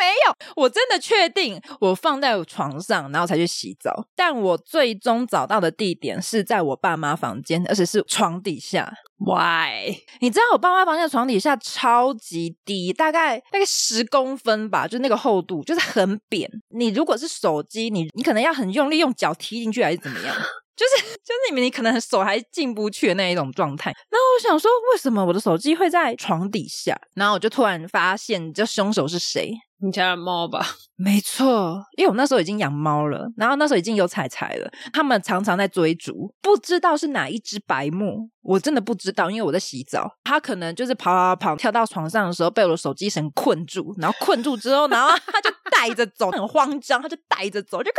[0.00, 4.06] 没有，我真的确定我放在我床上，然后才去洗澡。
[4.16, 8.92] 但我最终找到的地点是在我爸妈房间，而且是床底下。
[9.18, 9.94] Why？
[10.20, 16.50] 你知道我爸妈房间的床底下超级低，大概大概十公分吧，就那个厚度，就是很扁。
[16.70, 20.34] 你如果是手机，你你可能要很用力用脚踢进去，还是怎么样？
[20.74, 23.90] 就是就是你们，你可能手还进不去的那一种状态。
[23.90, 26.98] 然后我想说，为什么我的手机会在床底下？
[27.14, 29.52] 然后我就突然发现，这凶手是谁？
[29.82, 30.64] 你家的猫吧？
[30.96, 47.90] 没错，因为我那时候已经养猫了，然后那时候已经有彩彩了，他们常常在追逐，不知道是哪一只白目，我真的不知道，因为我在洗澡，它可能就是跑跑跑，跳到床上的时候被我的手机绳困住，然后困住之后，然后它就带着走，很慌张，它就带着走，就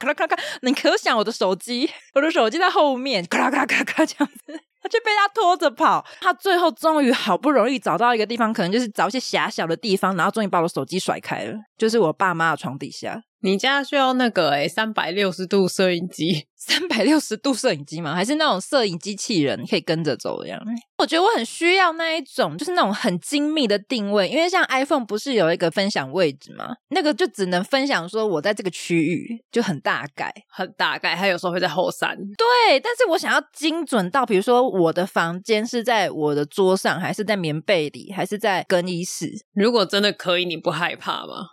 [0.00, 4.60] 咔啦咔啦咔啦，你可想我的手机，我的手机在后面，咔啦咔啦咔啦咔这样子。
[4.82, 13.20] 他却被他拖着跑，他最后终于好不容易找到一个地方，可能就是找一些狭小的地方，然后终于把我手机甩开了，就是我爸妈的床底下。
[13.46, 18.12] 你家需要那个诶三百六十度摄影机， 三百六十度摄影机吗？
[18.12, 20.60] 还是那种摄影机器人可以跟着走的样？
[20.98, 26.74] 我觉得我很需要那一种，就是那种很精密的定位，因为像 iPhone 不是有一个分享位置吗？
[26.88, 32.16] 那个就只能分享说我在这个区域，就很大概，很大概，它有时候会在后山。
[32.16, 39.30] 对，但是我想要精准到，比如说我的房间是在我的桌上，还是在棉被里，还是在更衣室？
[39.54, 41.50] 如果真的可以，你不害怕吗？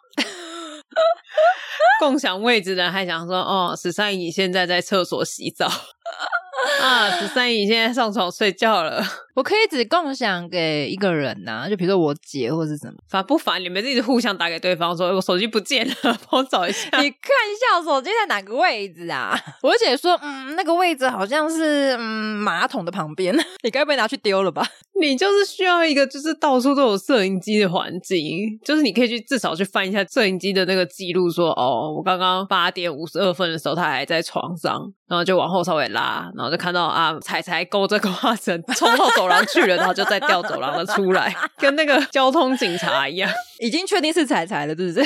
[2.00, 5.72] 共享位置的还想说：“哦，十三姨现在在厕所洗澡。
[6.82, 9.04] 啊，十三姨现在上床睡觉了。
[9.36, 13.60] ”我可以只共享给一个人呐、啊，就比如说我姐或是什么，烦不烦？
[13.62, 15.96] 你们一直互相打给对方说，说我手机不见了，
[16.30, 16.86] 帮我找一下。
[17.02, 19.36] 你看一下我手机在哪个位置啊？
[19.64, 22.04] 我姐说，嗯，那个位置好像是嗯
[22.38, 23.36] 马桶的旁边。
[23.64, 24.64] 你该不会拿去丢了吧？
[25.02, 28.22] 你就是需要一个就是到处都有摄影机的环境，
[28.64, 34.80] 就是你可以去至少去翻一下摄影机的那个记录，说哦，我刚刚八点五十二分的时候，他还在床上，
[35.14, 43.30] 然后就往后稍微拉，然后就看到啊，彩彩勾着挂绳冲到走廊去了，然后就再掉走廊了出来，跟那个交通警察一样，
[43.62, 45.06] 已经确定是彩彩了，是不是？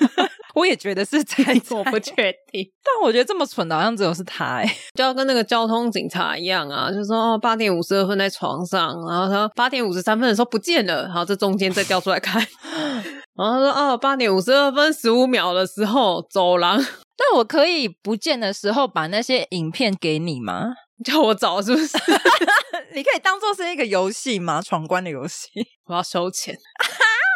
[0.54, 12.46] 我也觉得是彩彩，我不确定，但我觉得这么蠢的，好像只有是他哎，就要跟那个交通警察一样啊，就说哦，八点五十二分在床上，然后他八点五十三分的时候不见了，然后这中间再调出来看，
[13.36, 16.78] 然后他说哦，八点五十二分十五秒的时候走廊，
[17.16, 20.74] 但我可以不见的时候把那些影片给你吗？
[21.04, 21.98] 叫我找是不是？
[22.94, 24.62] 你可以当做是一个游戏吗？
[24.62, 25.48] 闯关的游戏，
[25.86, 26.56] 我要收钱，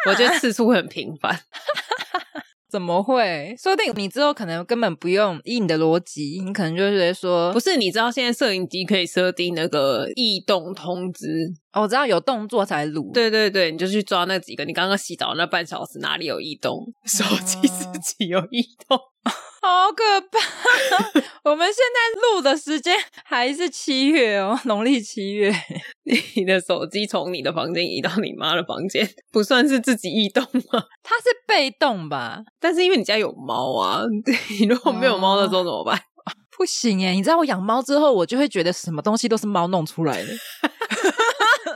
[0.08, 1.38] 我觉得次数会很频繁。
[2.70, 3.54] 怎么会？
[3.60, 7.76] 说不定你之后可能根本不用依你的逻辑，你可能就是说，不是？
[7.76, 11.26] 你知道现在摄影机可以设定那个异动通知
[11.72, 13.10] 哦，我知道有动作才录。
[13.12, 14.64] 对对对，你就去抓那几个。
[14.64, 16.86] 你刚刚洗澡那半小时哪里有异动？
[17.04, 18.98] 手机自己有异动。
[19.62, 21.20] 哦好可怕！
[21.50, 25.52] 我们现在录的时间还是七月哦，农历七月。
[26.36, 30.42] 你的手机从你的房间移到你妈的房间，不算是自己移动
[30.72, 30.84] 吗？
[31.02, 32.40] 它是被动吧？
[32.58, 34.02] 但是因为你家有猫啊，
[34.60, 35.96] 你如果没有猫的时候怎么办？
[35.96, 37.10] 哦，不行耶！
[37.10, 40.28] 你知道我养猫之后，我就会觉得什么东西都是猫弄出来的。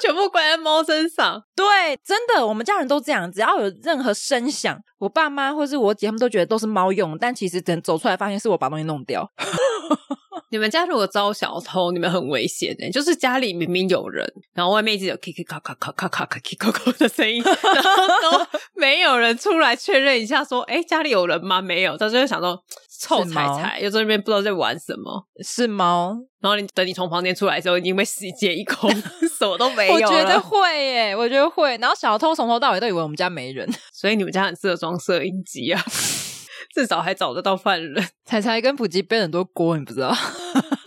[0.00, 1.64] 全部怪在猫身上，对，
[2.04, 9.30] 真的，我们家人都这样，只要有任何声响，我爸妈或是我姐他们都觉得都是猫用但其实等走出来发现是我把东西弄掉。
[10.50, 22.62] 你们家如果招小偷你们很危险的就是家里明明有人然后外面一直有咔咔咔咔咔咔咔咔咔咔的声音然后都没有人出来确认一下说哎家里有人吗没有他就会想说
[23.00, 26.16] 臭彩彩又在那边不知道在玩什么，是猫。
[26.40, 28.90] 然后你等你从房间出来的时候，已经被洗劫一空，
[29.38, 29.94] 什么都没有。
[29.94, 31.76] 我觉得会耶，我觉得会。
[31.78, 35.82] 然后小偷从头到尾都以为我们家没人， 所以你们家很适合装摄影机啊，
[36.74, 38.06] 至少还找得到犯人。
[38.24, 40.14] 彩彩跟普吉背很多锅，你不知道？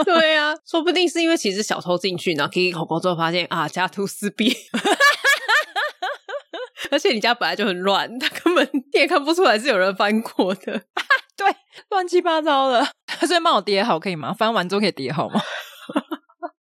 [0.05, 4.55] 对啊，说不定是因为其实小偷进去，然后 K K 口口之后发现啊，家徒四壁。
[6.91, 10.81] 而且你家本来就很乱，他根本也看不出来是有人翻过的。
[11.37, 11.55] 对，
[11.89, 12.85] 乱七八糟的，
[13.27, 14.33] 所以帮我叠好可以吗？
[14.33, 15.41] 翻完之后可以叠好吗？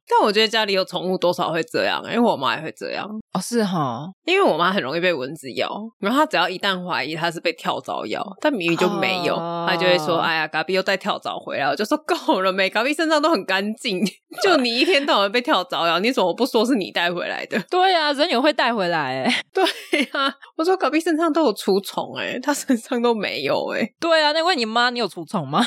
[0.09, 3.09] 但我觉得家里有宠物多少会这样，因为我妈也会这样。
[3.33, 12.71] 哦，是哈，因为我妈很容易被蚊子咬，然后她只要一旦怀疑她是被跳蚤咬，但明明就没有，她、哦、就会说：“哎呀，嘎比又带跳蚤回来。”我就说：“够了没？
[12.71, 14.01] 嘎比身上都很干净，
[14.43, 19.43] 就你一天到晚被跳蚤咬，你怎么不说是你带回来的？”对呀、啊，人也会带回来哎。
[19.53, 19.65] 对
[20.13, 23.87] 呀、啊，我说嘎比身上都有除虫哎，他身上都没有哎。
[24.01, 25.65] 对啊，那问你妈，你有除虫吗？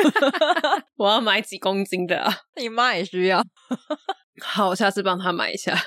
[0.96, 2.32] 我要买几公斤的啊？
[2.56, 3.42] 你妈也需要。
[4.42, 5.74] 好，我下次帮他买一下。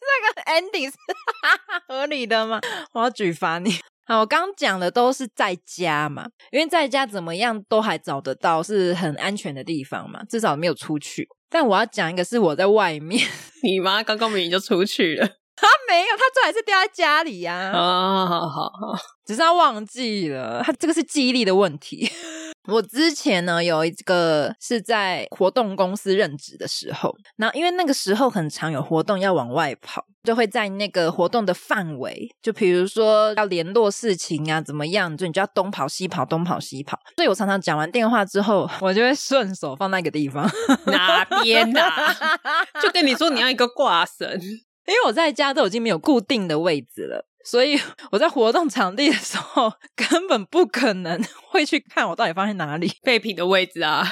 [0.00, 0.96] 这个 ending 是
[1.88, 2.60] 合理的吗？
[2.92, 3.78] 我要举发你。
[4.04, 11.28] 好，我刚讲的都是在家嘛，因为在家怎么样都还找得到，是很安全的地方嘛，至少没有出去。
[11.48, 13.26] 但我要讲一个是我在外面，
[13.62, 15.28] 你妈刚刚明明就出去了，
[15.62, 17.78] 她没有，他最后还是掉在家里呀、啊。
[17.78, 22.10] 啊，好好好，只是他忘记了，他这个是记忆力的问题。
[22.68, 36.98] 我之前呢有一个是在活动公司任职的时候，然后因为那个时候很常有活动要往外跑，就会在那个活动的范围，就比如说要联络事情啊怎么样，就你就要东跑西跑，东跑西跑。
[37.16, 40.48] 所以我常常讲完电话之后， 我就会顺手放那个地方，
[40.86, 42.14] 哪边啊？
[42.82, 44.38] 就跟你说你要一个挂绳，
[44.86, 47.26] 因为我在家都已经没有固定的位置了。
[47.44, 47.80] 所以
[48.12, 54.06] 我在活动场地的时候，根本不可能 会去看我到底放在哪里 备品的位置啊。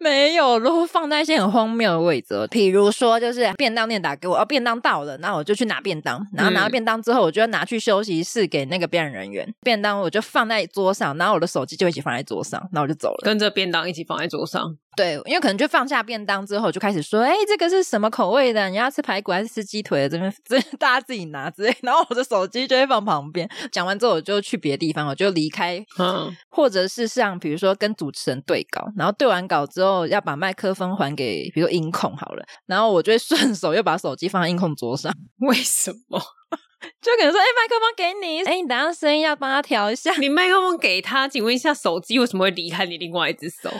[0.00, 9.52] 没有，如果放在一些很荒谬的位置，比如说就是便当店打给我，哦，便当到了，那我就去拿便当，然后拿到便当之后，我就要拿去休息室给那个辨认人员。
[9.62, 14.76] 便当我就放在桌上，然后我的手机就一起放在桌上，然后我就走了，跟着便当一起放在桌上。
[14.98, 18.68] 对，因为可能就放下便当之后，就开始说：“哎，这个是什么口味的？
[18.68, 20.08] 你要吃排骨还是吃鸡腿的？
[20.08, 23.48] 这边这大家自己拿之类。”然后我的手机就会放旁边。
[23.70, 25.78] 讲完之后，我就去别的地方，我就离开。
[25.98, 35.14] 嗯，或者是像比如说跟主持人对稿，然后对完稿之后要把麦克风还给比如说音控好了，然后我就会顺手又把手机放在音控桌上。
[35.46, 36.20] 为什么？
[37.00, 38.42] 就可能说：“哎，麦克风给你。
[38.44, 40.12] 哎，你等下声音要帮他调一下。
[40.16, 43.70] 你麦克风给他，请问一下，手机为什么会离开你另外一只手？”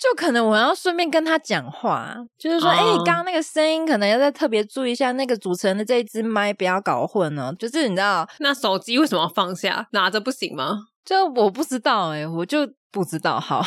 [0.00, 7.54] 就可能我要顺便跟他讲话，就是说，哎、哦，刚刚、欸、那个声音可能要再特别注意一下，那个主持人的这一支麦不要搞混哦。
[7.58, 9.86] 就是你知道，那手机为什么要放下？
[9.92, 10.84] 拿着不行吗？
[11.04, 13.38] 就我不知道哎、欸，我就不知道。
[13.38, 13.62] 好。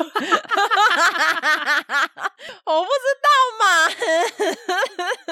[2.64, 3.28] 我不知道
[3.60, 3.66] 嘛，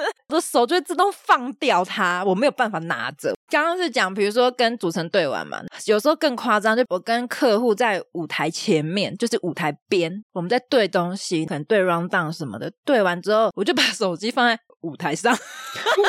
[0.28, 3.34] 我的手就会自动放掉它，我没有办法拿着。
[3.50, 15.34] 刚刚是讲，比如说跟主持人对完嘛，有时候更夸张，就我跟客户在舞台前面，就是舞台边，我们在对东西，可能对 round down 什么的，对完之后，我就把手机放在舞台上，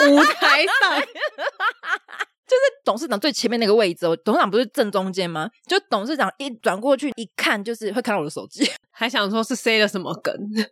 [0.09, 0.73] 舞台上。
[2.49, 5.47] 就是董事长最前面那个位置，董事长不是正中间吗？
[5.67, 10.33] 就董事长一转过去一看，就是会看到我的手机， 还想说是塞了什么梗？
[10.55, 10.65] 对，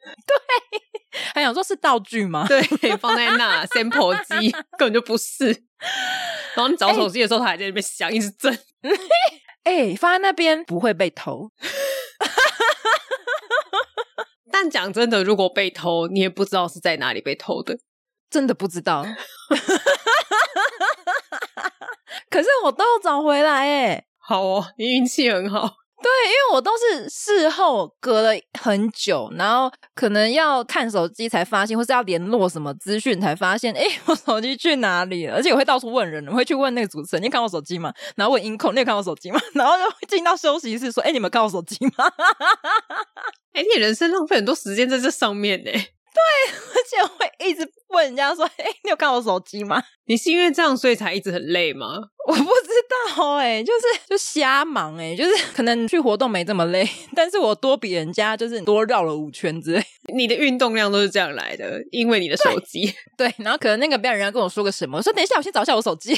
[1.36, 2.48] 还想说是道具吗？
[2.48, 2.62] 对，
[2.98, 5.46] 放在那 sample 机根本就不是。
[6.56, 8.52] 然后你找手机的时候，他还在那边响，一直震。
[9.64, 11.52] 哎、欸，放在那边不会被偷。
[14.52, 17.78] 但讲真的，如果被偷，你也不知道是在哪里被偷的，
[18.32, 19.06] 真的不知道。
[22.38, 25.62] 可是我都有找回来哎，好哦，你运气很好。
[26.04, 35.34] 对，因为我都是事后隔了很久，然后可能要看手机才发现，或是要联络什么资讯才发现，哎， 我手机去哪里了？
[35.34, 37.92] 而且我会到处问人，我会去问那个主持人，你有看我手机吗？
[38.16, 39.42] 然后问音控，你有看我手机吗？
[39.56, 42.06] 然后就会进到休息室说，哎，你们看我手机吗？
[43.54, 45.72] 哎，你人生浪费很多时间在这上面呢。
[46.18, 51.98] 对，而且我会一直问人家说：“哎，你有看我手机吗？”你是因为这样所以才一直很累吗？
[52.28, 59.84] 我不知道哎、欸，就是就瞎忙哎、欸，就是 可能去活动没这么累， 但是我多比人家就是多绕了五圈之类。
[60.14, 62.94] 你的运动量都是这样来的，因为你的手机。
[63.18, 66.16] 对，然后可能那个别人家跟我说个什么，我说等一下，我先找一下我手机。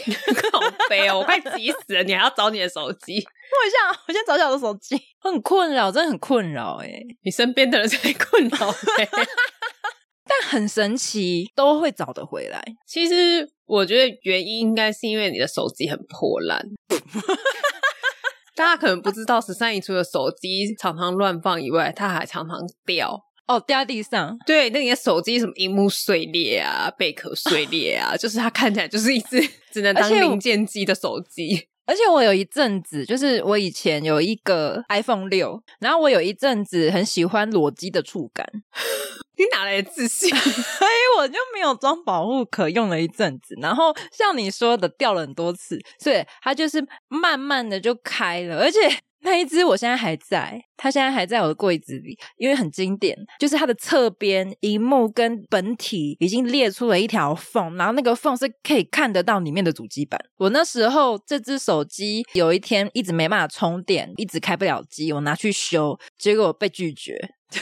[0.51, 3.15] 好悲哦，我快急死了，你还要找你的手机？
[3.15, 4.99] 我一下，我先找一下我的手机。
[5.21, 9.09] 很困扰，真的很困扰哎、欸，你身边的人才困扰哎。
[10.29, 12.63] 但很神奇，都会找得回来。
[12.87, 16.63] 其实我觉得原因应该是因为你的手机很破烂。
[18.55, 24.37] 大家可能不知道，十三姨除了手机常常乱放以外，它还常常掉哦，掉在地上。
[24.45, 31.67] 对，那你的手机什么荧幕碎裂啊、贝壳碎裂啊，就是它看起来就是一只只能当零件机的手机。
[31.89, 38.45] 而且我有一阵子，就是我以前有一个 iPhone 六，然后我有一阵子很喜欢裸机的触感。
[39.36, 40.30] 你哪来的自信？
[40.38, 43.56] 所以我就没有装保护壳，用了一阵子。
[43.60, 48.80] 然后像你说的，掉了很多次，所以它就是慢慢的就开了，而且。
[49.21, 60.19] 那一只我现在还在，它现在还在我的柜子里，因为很经典，就是它的侧边荧幕跟本体已经裂出了一条缝，然后那个缝是可以看得到里面的主机板。
[60.38, 67.36] 我那时候这只手机有一天一直没办法充电，一直开不了机，我拿去修，结果被拒绝。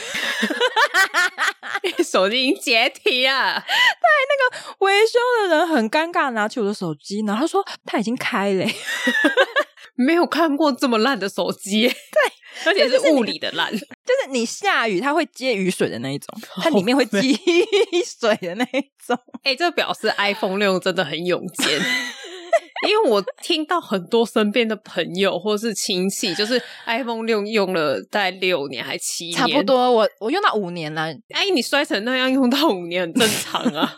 [2.04, 3.66] 手机已经解体了，对，
[4.28, 8.64] 那个维修的人很尴尬，拿起我的手机，然后他说他已经开了。
[9.98, 11.92] 没有看过这么烂的手机，对，
[12.66, 17.36] 而且是物理的烂， 就是你下雨它会接雨水的那一种， 它里面会积
[18.06, 19.18] 水的那一种。
[19.42, 21.80] 哎、欸，这表示 iPhone 六真的很勇健，
[22.88, 29.90] 因为我听到很多身边的朋友或是亲戚，就是 iPhone 六用了大概六年还七年，差不多。
[29.90, 31.02] 我我用到五年了，
[31.34, 33.96] 哎，你摔成那样用到五年很正常啊。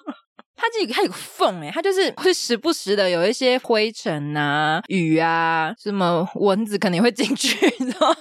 [0.60, 8.16] 它这里它有缝诶，它就是 会时不时的有一些灰尘啊、雨啊，什么蚊子肯定会进去， 你知道吗？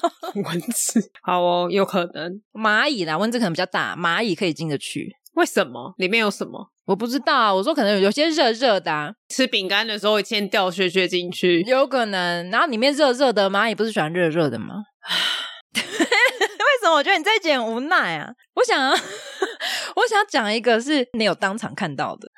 [0.46, 5.16] 蚊子好哦，有可能蚂蚁啦，蚊子可能比较大，蚂蚁可以进得去。
[5.34, 5.94] 为什么？
[5.98, 6.70] 里面有什么？
[6.86, 7.54] 我不知道。
[7.54, 12.50] 我说可能有些热热的啊，吃饼干的时候会先掉屑屑进去，有可能。
[12.50, 14.84] 然后里面热热的，蚂蚁不是喜欢热热的吗？
[16.80, 18.32] 为什么我觉得你这一集很无奈啊？
[18.56, 18.92] 我想啊，
[19.98, 22.32] 我想讲一个是你有当场看到的。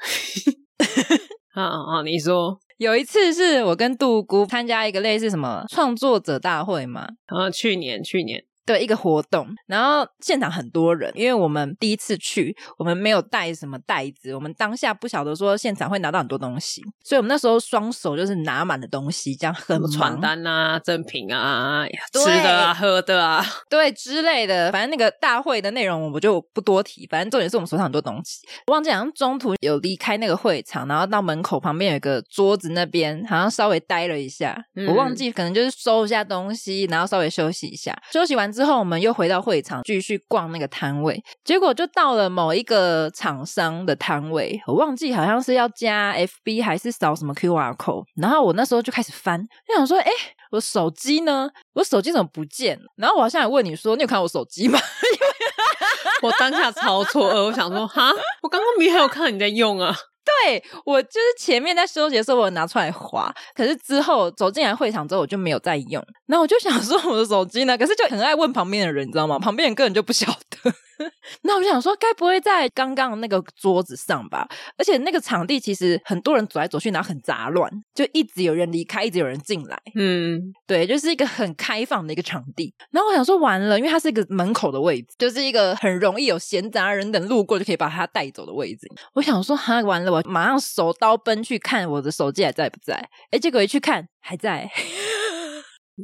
[1.53, 2.01] 啊啊啊！
[2.03, 7.07] 你说有一次是我跟杜姑参加一个类似什么创作者大会嘛？
[7.27, 8.43] 啊，去年去年。
[8.71, 28.39] 对，一个活动，然后现场很多人，因为我们第一次去，我们没有带什么袋子，我们当下不晓得说现场会拿到很多东西，所以我们那时候双手就是拿满了东西，这样很传单啊、赠品啊、吃的啊、喝的啊， 对之类的，反正那个大会的内容我就不多提，反正重点是我们手上很多东西。
[28.67, 38.51] 我忘记好像中途有离开那个会场，然后到门口旁边有一个桌子那边，好像稍微待了一下，嗯、我忘记可能就是收一下东西，然后稍微休息一下，休息完。
[38.51, 50.11] 之之后我们又回到会场继续逛那个摊位，结果就到了某一个厂商的摊位，我忘记好像是要加 FB 还是扫什么 QR code，然后我那时候就开始翻，就想说，哎，
[50.51, 51.49] 我手机呢？
[51.73, 52.85] 我手机怎么不见了？
[52.97, 54.77] 然后我好像也问你说，你有看我手机吗？
[54.77, 55.09] 因
[56.29, 58.11] 为我当下超错愕，我想说，哈，
[58.43, 59.97] 我刚刚明明有看到你在用啊。
[60.23, 66.03] 对，我就是前面在休息的时候，我拿出来划，可是之后走进来会场之后，我就没有再用。
[66.27, 67.77] 然后我就想说，我的手机呢？
[67.77, 69.39] 可是就很爱问旁边的人，你知道吗？
[69.39, 70.73] 旁边人根本就不晓得。
[71.41, 74.47] 那我就想说，该不会在刚刚那个桌子上吧？
[74.77, 79.81] 而且那个场地其实很多人走来走去，然后很杂乱，就一直有人离开，一直有人进来。
[79.95, 82.71] 嗯，对，就是一个很开放的一个场地。
[82.91, 88.87] 然后我想说，完了，因为它是一个门口的位置，就是一个很容易有闲杂人等路过就可以把它带走的位置。
[89.13, 93.09] 我想说，哈，完了，我马上手刀奔去看我的手机还在不在？
[93.31, 94.69] 哎，结果一去看，还在。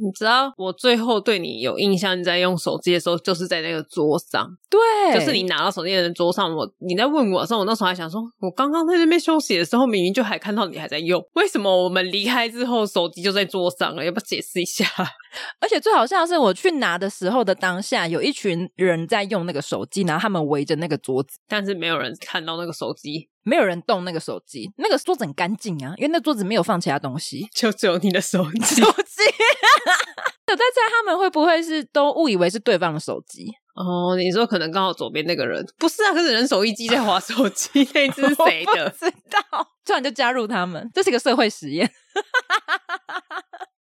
[0.00, 6.54] 你知道我最后对你有印象，你在用手机的时候，就是在那个桌上，对，就是你拿到手机的桌上。
[6.54, 14.04] 我你在问我的时候，我那时候还想说，我刚刚在那边休息的时候，明明就还看到你还在用，为什么我们离开之后手机就在桌上了？
[14.04, 14.86] 要不要解释一下？
[15.58, 28.76] 而且最好笑的是，我去拿的时候的当下，有一群人在用那个手机，然后他们围着那个桌子，但是没有人看到那个手机，没有人动那个手机，那个桌子很干净啊，因为那桌子没有放其他东西，就只有你的手机。
[28.82, 29.22] 手机。
[30.48, 33.50] 我在猜他们会不会是都误以为是对方的手机？
[33.74, 36.12] 哦，你说可能刚好左边那个人不是啊？
[36.12, 38.88] 可是人手一机在划手机，那只是谁的？
[38.98, 41.90] 不知道，突然就加入他们，这是一个社会实验。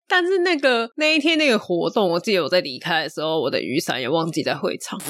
[0.09, 5.01] 但是那个那一天那个活动，我记得我在离开的时候，我的雨伞也忘记在会场。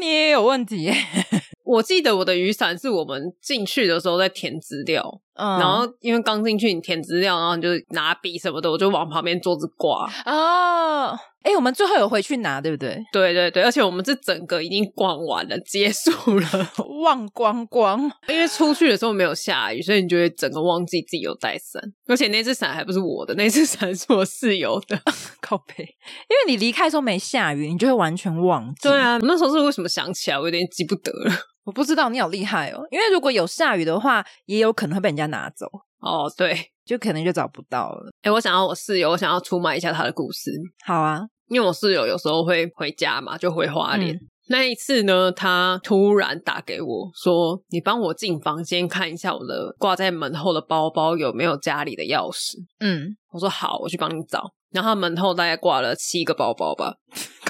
[0.00, 0.90] 你也有问题。
[1.64, 5.20] 我记得我的雨伞是我们进去的时候在填资料。
[5.34, 10.06] 嗯，然后因为刚进去，你填资料，然后你就拿笔什么的，我就往旁边桌子挂。
[10.26, 13.02] 哦，哎，我们最后有回去拿，对不对？
[13.12, 16.46] 对对对，而且我们这整个已经逛完了，结束了，
[17.02, 18.00] 忘光光。
[18.28, 21.82] 因为出去的时候没有下雨，所以你就会整个忘记自己有带伞。
[22.06, 25.00] 而且那只伞还不是我的，那只伞是我室友的。
[25.40, 28.88] 靠背，因为你离开的时候没下雨，你就会完全忘记。
[28.88, 31.34] 对啊，我那时候是为什么想起来，我有点记不得了。
[31.64, 35.66] 我不知道你好厉害哦，因为如果有下雨的话，也有可能会被人家拿走
[36.00, 36.30] 哦。
[36.36, 38.10] 对，就可能就找不到了。
[38.22, 40.50] 哎，我想要我室友，我想要出卖一下他的故事。
[40.84, 44.14] 好啊，因为我室友有时候会回家嘛，就回花莲。
[44.14, 54.52] 嗯、那一次呢，他突然打给我说：“你帮我进房间看一下我的挂在门后的包包有没有家里的钥匙。”嗯，我说好，我去帮你找。
[54.70, 56.94] 然后他门后大概挂了七个包包吧，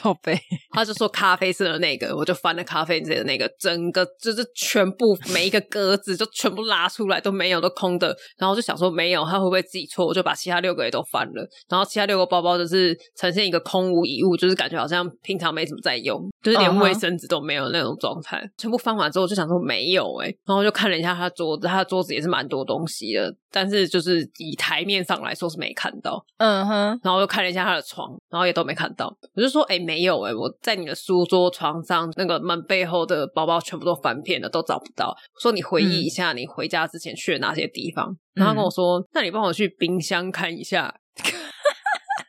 [0.03, 0.37] 靠背。
[0.75, 8.17] 他就说咖啡色的那个，我就翻了咖啡色的那个，整个就是全部每一个格子就全部拉出来都没有，都空的。
[8.37, 10.07] 然后就想说没有，他会不会自己错？
[10.07, 11.49] 我就把其他六个也都翻了。
[11.69, 18.39] 然后其他六个包包就是呈现一个空无一物，就是感觉好像平常没怎么在用，就是连卫生纸都没有那种状态。
[18.39, 18.51] Uh huh.
[18.59, 26.25] 全部翻完之后就想说没有哎、欸、然后就看了一下他桌子，他的桌子也是蛮多东西的，但是就是以台面上来说是没看到。
[26.39, 27.01] 嗯哼、uh。
[27.05, 29.15] 然后又看了一下他的床，然后也都没看到。
[29.35, 40.95] 我就说：“哎，没有哎，我在你的书桌、床上那个门背后的包包全部都翻遍了，都找不到。”说：“你回忆一下，你回家之前去了哪些地方？”嗯、然后跟我说：“那你帮我去冰箱看一下。”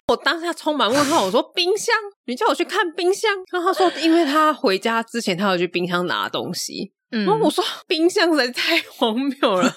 [0.09, 1.95] 我当下充满问号，我说：“冰箱？
[2.25, 6.91] 你叫我去看冰箱？”然后他说：“因为他回家之前他要去冰箱拿东西。
[7.11, 9.71] 嗯”然后我说：“冰箱实在太荒谬了。”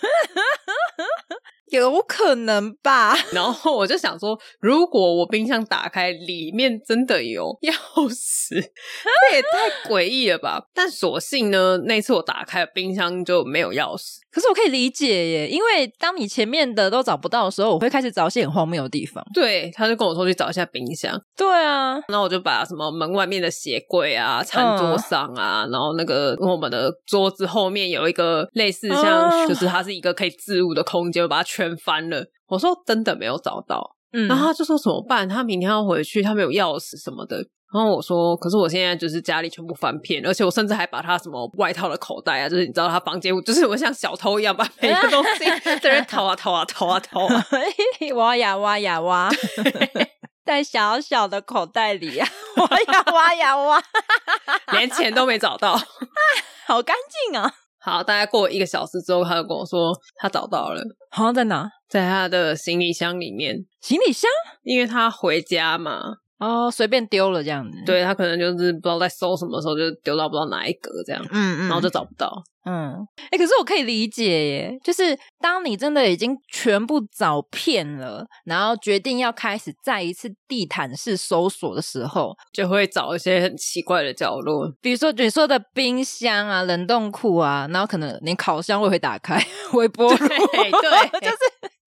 [1.66, 7.72] 有可能吧， 然后我就想说，如果我冰箱打开，里面真的有钥
[8.10, 8.60] 匙，
[9.30, 10.68] 这也太诡异了吧？
[10.72, 14.18] 但所幸呢，那次我打开冰箱就没有钥匙。
[14.36, 19.24] 可是我可以理解耶，因为当你前面的都找不到的时候，我会开始找一些很荒谬的地方。
[19.32, 21.18] 对，他就跟我说去找一下冰箱。
[21.34, 32.22] 对啊，然后我就把什么门外面的鞋柜啊、餐桌上啊，嗯、然后那个我们的桌子后面有一个类似像，嗯、就是它是一个可以置物的空间，我把它全翻了。
[32.46, 35.26] 我说真的没有找到，嗯，然后他就说怎么办？
[35.26, 37.42] 他明天要回去，他没有钥匙什么的。
[37.72, 45.44] 然后我说，可是我现在就是家里全部翻遍，而且我甚至还把他什么外套的口袋啊，就是你知道他房间，就是我像小偷一样把 每一个东西
[45.80, 47.46] 在那掏啊掏啊掏啊掏啊，
[48.14, 49.28] 挖呀挖呀挖，
[50.44, 53.82] 在小小的口袋里啊，挖呀挖呀挖，
[54.72, 55.76] 连钱都没找到，
[56.66, 56.96] 好干
[57.30, 57.52] 净啊！
[57.80, 61.68] 好，大概过一个小时之后，他就跟我说他找到了，好像在哪？
[61.88, 63.66] 在他的行李箱里面。
[63.80, 64.30] 行李箱？
[64.62, 66.00] 因为他回家嘛。
[66.38, 72.30] 哦，随便丢了这样子，对，他可能就是不知道在搜什么时候就丢到不知道哪一格这样，嗯嗯，然后就找不到，
[72.64, 90.28] 嗯，哎、欸，可是我可以理解耶，就是当你真的已经全部找遍了，然后决定要开始再一次地毯式搜索的时候，就会找一些很奇怪的角落，比如说你说的冰箱啊、冷冻库啊，然后可能连烤箱我也会打开，微波炉，对，
[91.18, 91.36] 对就是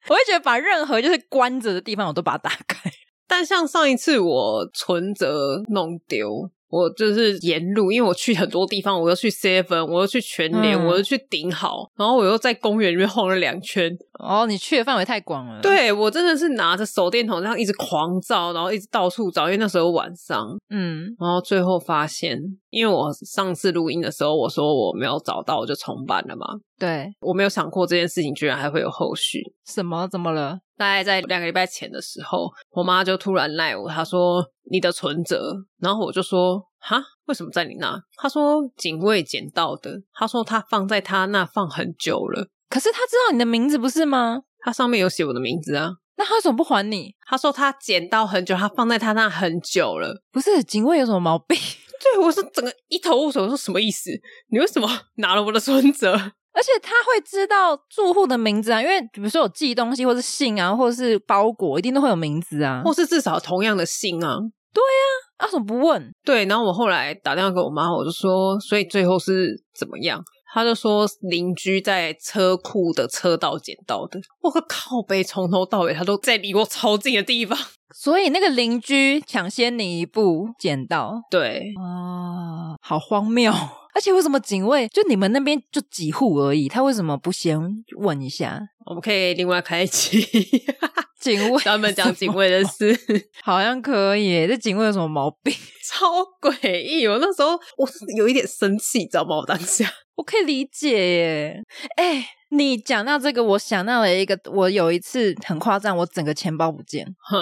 [0.07, 2.88] 我会觉得把任何就是关着的地方我都把它打开。
[3.29, 13.95] 但像上一次我存折弄丢，我就是沿路，因为我去很多地方，我又去 Seven，我又去全联，嗯、我又去顶好，然后我又在公园里面晃了两圈。
[14.19, 15.61] 哦，你去的范围太广了。
[15.61, 22.37] 对，我真的是拿着手电筒这样一直狂照，然后一直到处找，因为那时候晚上，嗯，然后最后发现，
[22.69, 26.45] 因为我上次录音的时候我说我没有找到，我就重办了嘛。
[26.77, 29.53] 对，我没有想过这件事情居然还会有后续。
[29.65, 30.07] 什么？
[30.07, 30.59] 怎么了？
[30.79, 38.01] 大概在两个礼拜前的时候，我妈就突然赖我，她说你的存折，然后我就说哈，为什么在你那？
[38.15, 44.43] 她说警卫捡到的，她说她放在她那放很久了，可是她知道你的名字不是吗？
[44.59, 47.13] 她上面有写我的名字啊，那她怎么不还你？
[47.27, 51.57] 她说她捡到很久，她放在她那很久了，不是警卫有什么毛病？
[52.01, 54.09] 对，我是整个一头雾水，我说什么意思？
[54.49, 56.17] 你为什么拿了我的存折？
[56.59, 64.35] 而且他会知道住户的名字啊，因为比如说有寄东西，或是信啊，或者是包裹，一定都会有名字啊，或是至少同样的信啊。
[64.73, 66.13] 对呀，啊，为什么不问？
[66.25, 70.21] 对，然后我后来打电话给我妈，我就说，所以最后是怎么样？
[70.53, 74.19] 他就说邻居在车库的车道捡到的。
[74.41, 77.57] 我个靠背，从头到尾他都在离我超近的地方，
[77.95, 81.21] 所以那个邻居抢先你一步捡到。
[81.31, 83.53] 对，啊，好荒谬。
[83.93, 88.69] 而且为什么警卫就你们那边就几户而已，他为什么不先问一下？
[88.85, 90.21] 我们可以另外开一期
[91.19, 92.97] 警卫 专门讲警卫的事，
[93.43, 94.47] 好像可以。
[94.47, 95.53] 这警卫有什么毛病？
[95.89, 97.07] 超诡异！
[97.07, 99.37] 我那时候我是有一点生气，知道吗？
[99.37, 101.63] 我当下我可以理解耶。
[101.97, 102.29] 哎。
[102.51, 107.05] 你讲到这个，我想到了一个，我有一次很夸张，我整个钱包不见。
[107.29, 107.37] 哼，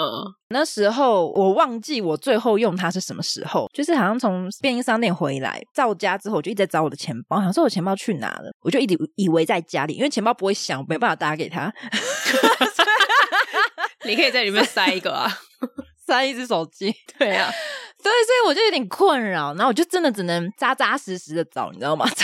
[0.50, 11.72] 那时候我忘记我最后用它是什么时候，就是好像从便利商店回来到家之后，我就一直在找我的钱包，想说我钱包去哪了，我就一直以为在家里，因为钱包不会响，没办法打给他。
[14.04, 15.38] 你可以在里面塞一个啊，
[16.06, 16.94] 塞一只手机。
[17.18, 17.50] 对啊，
[18.02, 22.08] 对，所以我就有点困扰，然后我就真的只能扎扎实实的找，你知道吗？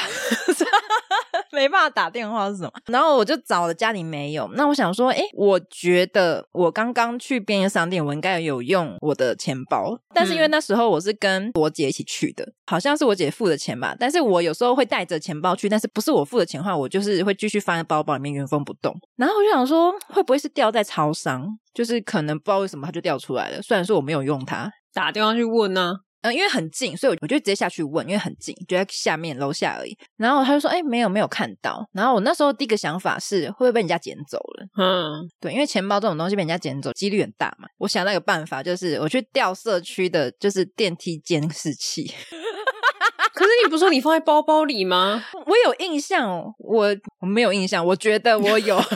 [1.52, 2.70] 没办法打电话是什么？
[2.86, 4.48] 然后我就找了家里没有。
[4.54, 9.98] 那我想说，哎，我觉得我刚刚去便利商店，我应该有用我的钱包。
[10.12, 13.94] 但是因为那时候我是跟我姐一起去的，好像是我姐付的钱吧。
[13.98, 18.94] 但是我有时候会带着钱包去，但是不是我付的钱的话，我就是会继续放在包包里面原封不动。
[19.16, 21.46] 然后我就想说，会不会是掉在超商？
[21.72, 23.60] 就是可能不知道为什么它就掉出来了。
[23.60, 25.96] 虽然说我没有用它，打电话去问呢。
[26.24, 29.94] 嗯，因为很近，所以我就直接下去问，因为很近，就在下面楼下而已。
[30.16, 34.66] 然后他就说：“哎，没有，没有看到。”然后我那时候第一个想法是，会不会被人家捡走了？
[34.78, 37.68] 嗯，对，因为钱包这种东西被人家捡走几率很大嘛。
[37.76, 42.10] 我想到一个办法，就是我去调社区的，就是电梯监视器。
[43.34, 45.22] 可是你不是说你放在包包里吗？
[45.44, 48.80] 我有印象，我我没有印象，我觉得我有。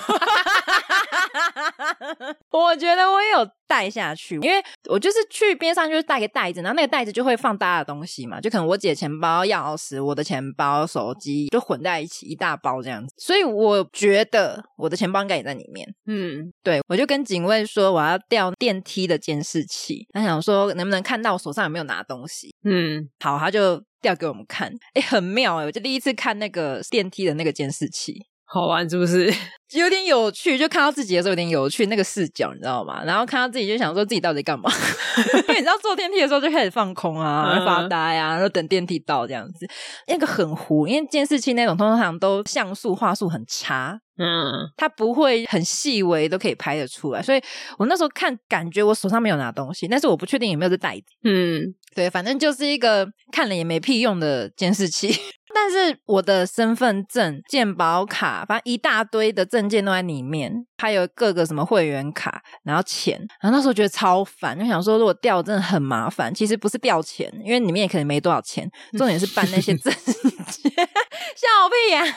[2.51, 15.87] 我觉得我也有带下去，因为我就是去边上就是带个袋子，然后那个袋子就会放大的东西嘛，就可能我姐钱包、钥匙、我的钱包、手机就混在一起一大包这样子，所以我觉得我的钱包应该也在里面。
[16.07, 22.55] 嗯，对，我就跟警卫说我要调电梯的监视器，他想说能不能看到我手上有没有拿东西。
[22.65, 28.27] 嗯，好，他就调给我们看，哎，很妙哎，我就第一次看那个电梯的那个监视器。
[28.51, 29.33] 好玩是不是？
[29.77, 33.05] 有点有趣，就看到自己的时候有点有趣，那个视角你知道吗？
[33.05, 34.71] 然后看到自己就想说自己到底干嘛？
[35.47, 39.67] 因为你知道坐电梯的时候就开始放空啊，发呆啊，然后等电梯到这样子，
[40.07, 47.43] 那个很糊，因为监视器那种通常都像素画素很差，嗯，它不会很细微都可以拍得出来，所以
[47.77, 55.15] 我那时候看感觉我手上没有拿东西，但是我不确定有没有这袋子，嗯，对，反正就是一个看了也没屁用的监视器。
[55.61, 66.33] 但是我的身份证、健保卡，反正一大堆的证件都在里面，还有各个什么会员卡，然后钱，然后那时候觉得超烦，就想说如果掉真的很麻烦。
[66.33, 70.73] 其实不是掉钱，因为里面也可能没多少钱，重点是办那些证件，
[71.35, 72.15] 笑屁呀、啊，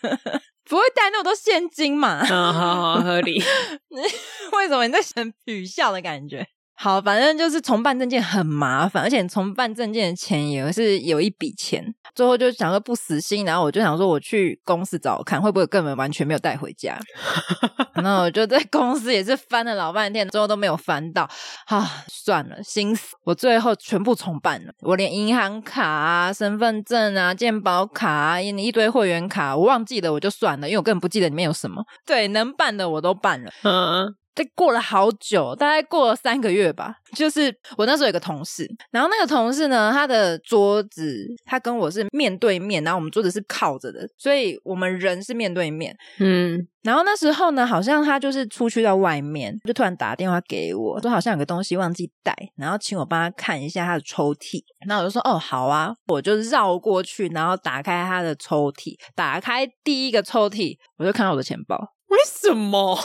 [0.64, 2.26] 不会带那么多现金嘛？
[2.28, 3.40] 嗯，好好合理。
[4.56, 6.46] 为什么你在很取笑的感觉？
[6.76, 11.94] 好，反正就是重办证件很麻烦，而且重办证件的钱也是有一笔钱。
[12.14, 16.98] 最后就想说不死心，然后我就想说我去公司找看会不会根本完全没有带回家。
[17.94, 21.28] 然后我就在公司也是翻了老半天，最后都没有翻到。
[21.66, 23.16] 啊，算了，心死！
[23.24, 31.84] 我最后全部重办了，我连银行卡啊、身份证啊、健保卡啊、一堆会员卡，我忘记了我就算了，因为我根本不记得里面有什么。
[32.04, 33.50] 对，能办的我都办了。
[33.62, 34.14] 嗯。
[34.34, 36.96] 这过了好久，大概过了三个月吧。
[37.14, 45.96] 就是我那时候有个同事，然后那个同事呢，他的桌子他跟我是面对面，然后我们桌子是靠着的，所以我们人是面对面。
[46.18, 54.60] 嗯，然后那时候呢，好像他就是出去到外面，就突然打电话给我，说好像有个东西忘记带，然后请我帮他看一下他的抽屉。
[54.88, 61.92] 然后我就说哦，好啊，我就绕过去，然后打开他的抽屉，打开第一个抽屉，我就看到我的钱包。
[62.08, 62.98] 为什么？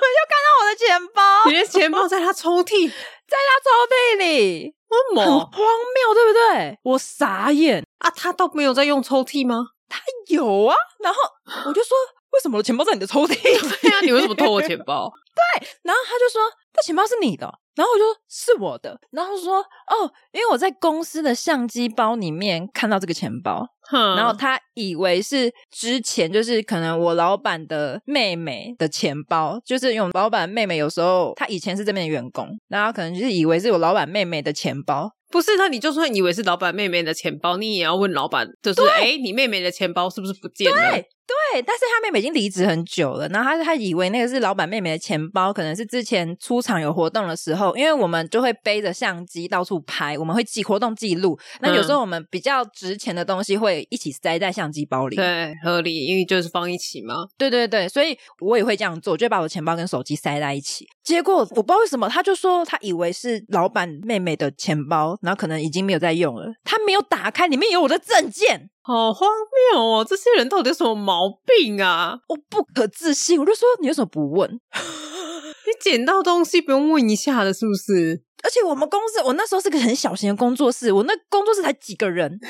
[0.00, 4.74] 我就看到我的钱包，你的钱包在他抽屉，在他抽屉里，
[5.14, 5.20] 我？
[5.22, 6.78] 很荒谬，对不对？
[6.82, 8.10] 我傻眼啊！
[8.10, 9.66] 他都没有在用抽屉吗？
[9.88, 10.76] 他有啊。
[11.00, 11.18] 然后
[11.66, 11.96] 我就说，
[12.32, 13.34] 为什么我的钱包在你的抽屉？
[13.80, 15.12] 对啊，你为什么偷我钱包？
[15.60, 15.68] 对。
[15.82, 16.40] 然后他就说，
[16.72, 17.46] 这钱包是你的。
[17.76, 35.10] 然后我就说是我的，然后说哦，因为我在公司的相机包里面看到这个钱包，哼然后他以为是之前就是可能我老板的妹妹的钱包，就是因为我老板妹妹有时候她以前是这边的员工，然后可能就是以为是我老板妹妹的钱包。
[35.30, 40.90] 不是，那你就算以为是老板妹妹的钱包，你也要问老板，就是哎，你妹妹的钱包是不是不见了？
[40.90, 41.06] 对
[41.52, 57.14] 对，但是他妹妹已经离职很久了，然后他他以为那个是老板妹妹的钱包，可能是之前出场有活动的时候，因为我们就会背着相机到处拍，我们会记活动记录，那有时候我们比较值钱的东西会一起塞在相机包里，对，合理，因为就是放一起嘛。
[57.38, 60.86] 对对对，所以我也会这样做，就把我的钱包跟手机塞在一起。
[61.04, 68.70] 结果我不知道为什么，他就说他以为是老板妹妹的钱包，然后可能已经没有在用了，他没有打开，里面有我的证件。
[68.82, 69.28] 好荒
[69.72, 70.06] 谬哦！
[70.08, 72.18] 这些人到底有什么毛病啊？
[72.28, 74.48] 我不可置信，我就说你为什么不问？
[74.50, 78.22] 你捡到东西不用问一下的，是不是？
[78.42, 82.40] 而且我们公司，我那时候是个很小型的工作室，我那工作室才几个人，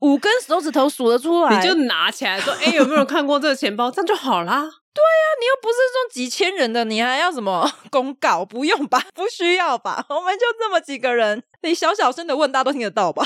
[0.00, 1.56] 五根手指头数得出来。
[1.56, 4.60] 你就拿起来说：“哎，有没有人看过这个钱包？”这样就好啦。
[4.92, 8.44] 对呀、啊，你又不是说几千人的，你还要什么 公告？
[8.44, 9.00] 不用吧？
[9.14, 10.04] 不需要吧？
[10.08, 13.24] 我们就这么几个人，你小小声的问，大家都听得到吧？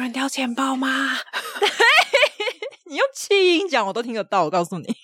[0.00, 0.88] 有人掉钱包吗？
[2.88, 4.44] 你用气音讲，我都听得到。
[4.44, 4.94] 我告诉你， 为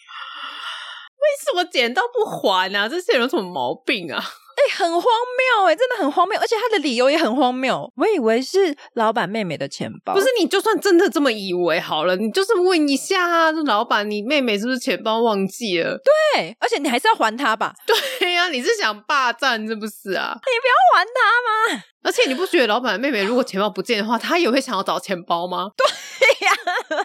[1.44, 2.88] 什么捡到不还啊？
[2.88, 4.24] 这些人有什么毛病啊？
[4.74, 7.90] 很荒谬哎、欸，真的很荒谬，而且他的理由也很荒谬。
[7.96, 10.26] 我以为是老板妹妹的钱包，不是？
[10.38, 15.98] 你就算真的这么以为好了，你就是问一下啊，老板，你妹妹是不是钱包忘记了？
[16.34, 17.74] 对，而且你还是要还他吧？
[18.20, 20.34] 对呀、啊，你是想霸占是不是啊？
[20.34, 21.82] 你不要还他吗？
[22.02, 25.70] 而且你不觉得老板妹妹如果钱包不见的话，她也会想要找钱包吗？
[26.20, 26.52] 对呀、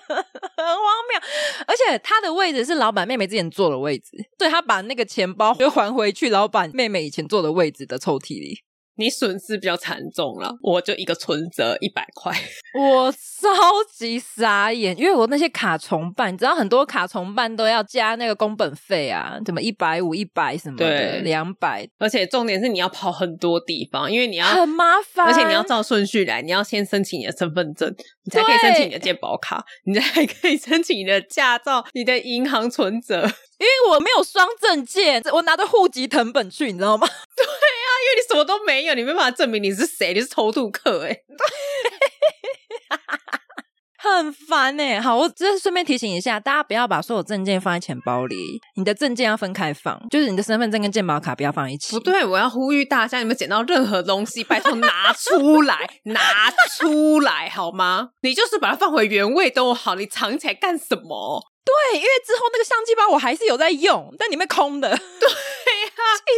[0.09, 0.25] 啊，
[0.61, 1.21] 很荒谬。
[1.67, 8.63] 而且他的位置是老板妹妹之前坐的位置，所以他把那个钱包 又还回去老板妹妹以前坐的位置的抽屉里。
[8.95, 12.31] 你损失比较惨重了，我就一个存折一百块，
[12.77, 13.49] 我超
[13.97, 27.89] 级傻眼，因为我那些卡重办，你知道很多卡重办都要加那个工本费啊，怎么一百五、一百什么的，两百对，而且重点是你要跑很多地方，因为你要很麻烦，而且你要照顺序来，你要先申请你的身份证，
[28.25, 33.15] 你才可以申请你的健保卡，你才可以申请你的驾照、你的银行存折，
[33.57, 37.07] 因为我没有双证件，我拿着户籍成本去，你知道吗？
[37.35, 37.45] 对。
[38.01, 41.23] 因为你什么都没有，你没办法证明你是谁，你是偷渡客哎、欸，
[44.03, 44.99] 很烦哎、欸。
[44.99, 51.91] 好，我只是顺便提醒一下，大家不要把所有证件放在钱包里，你的证件要分开放，就是你的身份证跟健保卡不要放一起。
[51.91, 58.09] 不对，我要呼吁大家，你们捡到任何东西， 拜托拿出来， 拿出来好吗？
[58.21, 61.43] 你就是把它放回原位都好，你藏起来干什么？
[61.63, 64.89] 对，因为之后那个相机包我还是有在用，但里面空的。
[65.19, 65.29] 对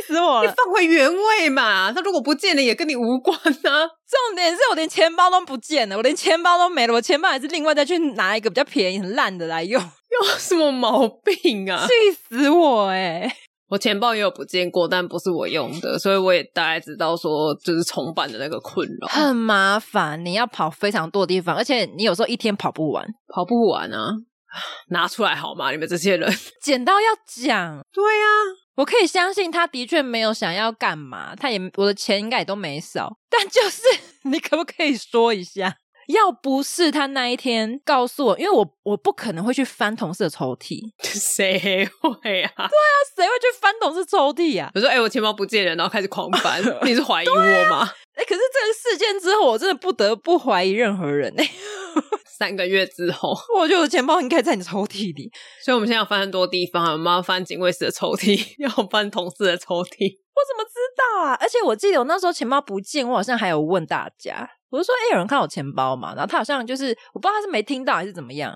[0.06, 0.50] 死我了！
[0.50, 3.44] 你放回原位嘛，它如果不见了也跟你无关啊。
[3.44, 9.82] 重点是我连钱包都不见了，我连钱包都没了，我钱包还是另外再去拿一个比较便宜、很烂的来用。
[9.82, 11.88] 有什么毛病啊？
[11.88, 13.36] 气死我哎、欸！
[13.70, 24.14] 我钱包也有不见过，但不是我用的，所以我也大概知道说就是重办的那个困扰，很麻烦，你要跑非常多的地方，而且你有时候一天跑不完，跑不完啊。
[24.90, 25.72] 拿出来好吗？
[25.72, 26.32] 你们这些人
[26.62, 27.82] 捡到要讲。
[27.92, 33.18] 对呀、啊，我可以相信他的确没有想要干嘛，他也我的钱应该也都没少。
[33.30, 33.84] 但就是
[34.30, 35.78] 你可不可以说一下？
[36.08, 42.52] 要不是他那一天告诉我，因为我我不可能会去翻同事的抽屉， 谁会啊？
[42.56, 44.72] 对啊，谁会去翻同事抽屉啊？
[44.76, 47.36] 我说，哎、欸，我钱包不见了，然后开始狂翻， 你是怀疑我
[47.70, 47.90] 吗？
[48.16, 51.52] 哎、欸，可是这个事件之后，我真的不得不怀疑任何人哎、欸。
[52.38, 55.32] 三个月之后，我觉得我的钱包应该在你抽屉里，
[55.64, 60.18] 所以我们现在要翻很多地方，我们要翻警卫室的抽屉，要翻同事的抽屉。
[60.34, 61.38] 我怎么知道啊？
[61.40, 66.14] 而且我记得我那时候钱包不见，我好像还有问大家，我就说，哎、欸，有人看我钱包嘛？
[66.16, 68.54] 然后他好像就是，我不知道他是没听到还是怎么样，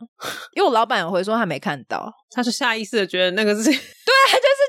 [0.54, 3.82] 因为我老板有回说他没看到，他就下意识的觉得那个是 对，就是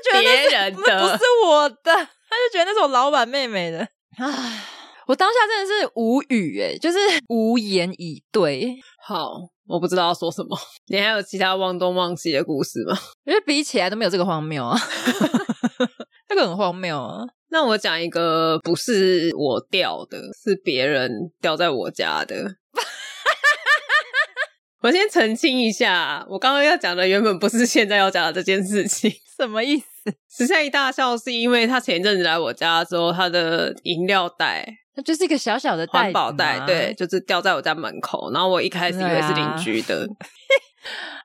[0.03, 3.79] 觉得别人的，不是我的，他就觉得那是我老板妹妹的。
[4.17, 4.63] 唉，
[5.07, 6.97] 我当下真的是无语哎，就是
[7.29, 8.75] 无言以对。
[9.01, 9.33] 好，
[9.67, 10.57] 我不知道要说什么。
[10.91, 12.97] 你还有其他忘东忘西的故事吗？
[13.25, 14.77] 因为比起来都没有这个荒谬啊，
[16.27, 17.23] 这个很荒谬啊。
[17.51, 22.55] 那我讲一个不是我掉的，是别人掉在我家的。
[24.81, 29.11] 我先澄清一下，我刚刚要讲的原本不是现在要讲的这件事情。
[29.37, 29.85] 什么意思？
[30.29, 38.31] 时下一大笑是因为他前一阵子来我家之后，他的饮料袋，那就是一个小小的 环保袋，对，就是掉在我家门口。
[38.31, 40.07] 然后我一开始以为是邻居的。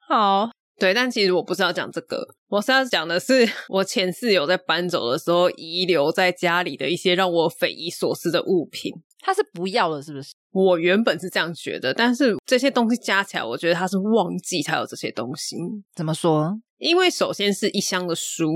[0.08, 0.50] 好。
[0.78, 8.92] 对，但其实我不是要讲这个，我是要讲的是我前室友在搬走的时候遗留在家里的一些让我匪夷所思的物品。
[9.20, 10.34] 他是不要了，是不是？
[10.50, 15.56] 我原本是这样觉得，但是这些东西加起来，我觉得他是忘记才有这些东西。
[15.94, 16.52] 怎么说？
[16.78, 18.50] 因为首先是一箱的书。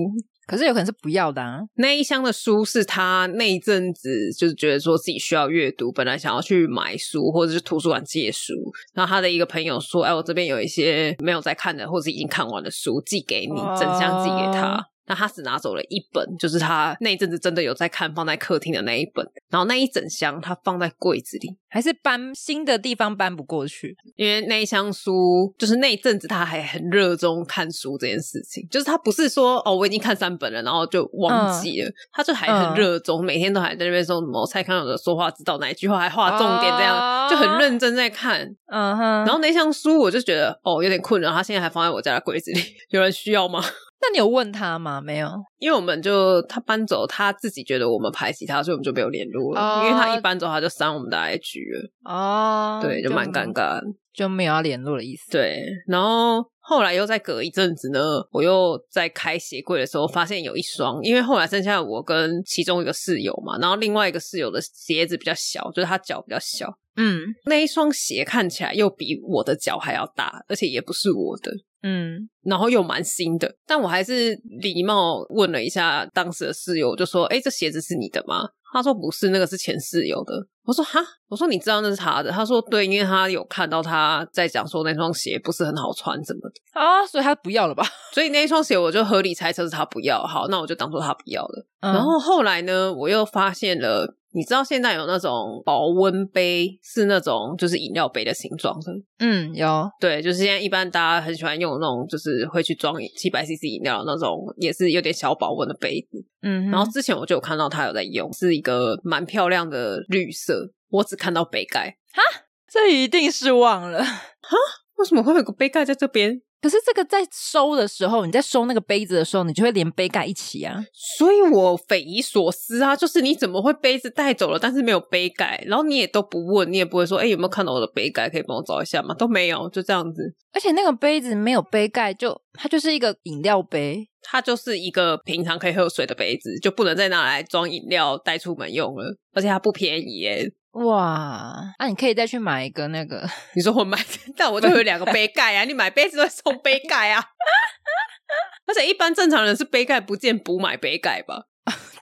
[0.48, 1.60] 可是有可能是不要的啊。
[1.74, 8.54] 那一箱的书是他那一阵子就是觉得说自己需要阅读，本来想要去买书或者是图书馆借书，
[8.94, 14.82] 然后他的一个朋友说：“哎，我这边有一些没有在看的或者已经看完的书，寄给你，整箱寄给他。
[15.08, 15.10] Oh.
[15.10, 19.26] ”那他只拿走了一本，就是他那一阵子真的有在看，放在客厅的那一本。
[19.50, 23.96] 然后那一整箱他放在柜子里，还是搬新的地方搬不过去？
[24.16, 28.66] 因为那一箱书，就是那一阵子他还很热衷看书这件事情。
[28.70, 38.42] 就是他不是说哦，我已经看三本了，然后就忘记了，嗯、他就还很热衷，嗯、每天都还在那边说什么蔡康永的说话知道哪一句话，还画重点，这样、哦、就很认真在看。
[38.66, 39.02] 嗯哼。
[39.24, 43.64] 然后那箱书我就觉得哦有点困扰，他现在还放在我家的柜子里， 有人需要吗？
[44.00, 45.00] 那你有问他吗？
[45.00, 45.28] 没有，
[45.58, 49.60] 因为我们就他搬走，他自己觉得我们排挤他，所以我们就没有联络了。
[49.60, 51.90] Oh, 因为他一搬走，他就删我们的 IG 了。
[52.04, 55.30] 哦，oh, 对，就蛮尴尬就，就没有要联络的意思。
[55.32, 57.98] 对，然后后来又再隔一阵子呢，
[58.30, 66.68] 我又在开鞋柜的时候，发现有一双，因为后来剩下我跟其中一个室友嘛，然后另外一个室友的鞋子比较小，就是他脚比较小。
[66.96, 71.50] 嗯，那一双鞋看起来又比我的脚还要大，而且也不是我的。
[71.82, 87.82] 嗯，然后又蛮新的，但我还是礼貌问了一下当时的室友，就说：“哎，这鞋子是你的吗？”他说：“不是，那个是前室友的。”我说：“哈，我说你知道那是他的？”他说：“对，因为他有看到他在讲说那双鞋不是很好穿什么的啊，所以他不要了吧？
[88.12, 90.22] 所以那一双鞋我就合理猜测是他不要。
[90.22, 91.66] 好，那我就当做他不要了。
[91.80, 94.17] 嗯、然后后来呢，我又发现了。
[94.32, 98.92] 你知道现在有那种保温杯，是那种就是饮料杯的形状的。
[99.18, 99.88] 嗯，有。
[100.00, 106.24] 对，就是现在一般大家很喜欢用那种，就是会去装七百 CC 饮料的那种，也是有点小保温的杯子。
[106.42, 110.70] 嗯，然后之前我就有看到他有在用，是一个蛮漂亮的绿色。
[110.90, 112.22] 我只看到杯盖，哈，
[112.66, 114.56] 这一定是忘了，哈，
[114.96, 116.40] 为什么会有个杯盖在这边？
[116.60, 120.84] 可是这个在收的时候，你在收那个杯子的时候，你就会连杯盖一起啊。
[120.92, 128.28] 所以我匪夷所思啊，就是你怎么会杯子带走了，但是没有杯盖，然后你也都不问，你也不会说，哎，有没有看到我的杯盖？
[128.28, 129.14] 可以帮我找一下吗？
[129.14, 130.34] 都没有，就这样子。
[130.52, 139.16] 而且那个杯子没有杯盖，就它就是一个饮料杯，它就是一个平常可以喝水的杯子，就不能再拿来装饮料带出门用了。
[139.32, 140.50] 而且它不便宜耶。
[140.72, 143.28] 哇，那、啊、你可以再去买一个那个。
[143.56, 143.98] 你说我买，
[144.36, 145.64] 但我就有两个杯盖啊！
[145.64, 147.24] 你买杯子都送杯盖啊！
[148.66, 151.44] 而且一般正常人是杯盖不见补买杯盖吧？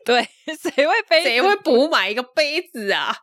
[0.05, 0.29] 对，
[0.61, 3.17] 谁会杯谁会补买一个杯子啊？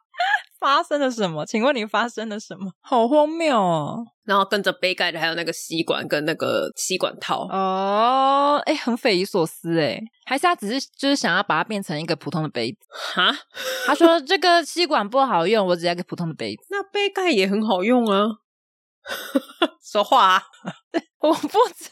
[0.64, 1.46] 发生了什么？
[1.46, 2.72] 请问你发生了什么？
[2.80, 4.06] 好荒谬哦！
[4.24, 12.78] 然后跟着杯盖的还有那个吸管跟那个吸管套哦，哎，很匪夷所思哎，还是他只是就是想要把它变成一个普通的杯子
[13.14, 13.36] 哈？
[13.86, 16.66] 他说这个吸管不好用，我只要一个普通的杯子。
[16.70, 18.24] 那杯盖也很好用啊！
[19.84, 20.44] 说话啊，
[21.20, 21.92] 我不知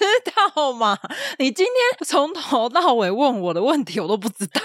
[0.55, 0.97] 道嘛？
[1.39, 4.61] 你今天从头到尾问我的问题，我都不知道。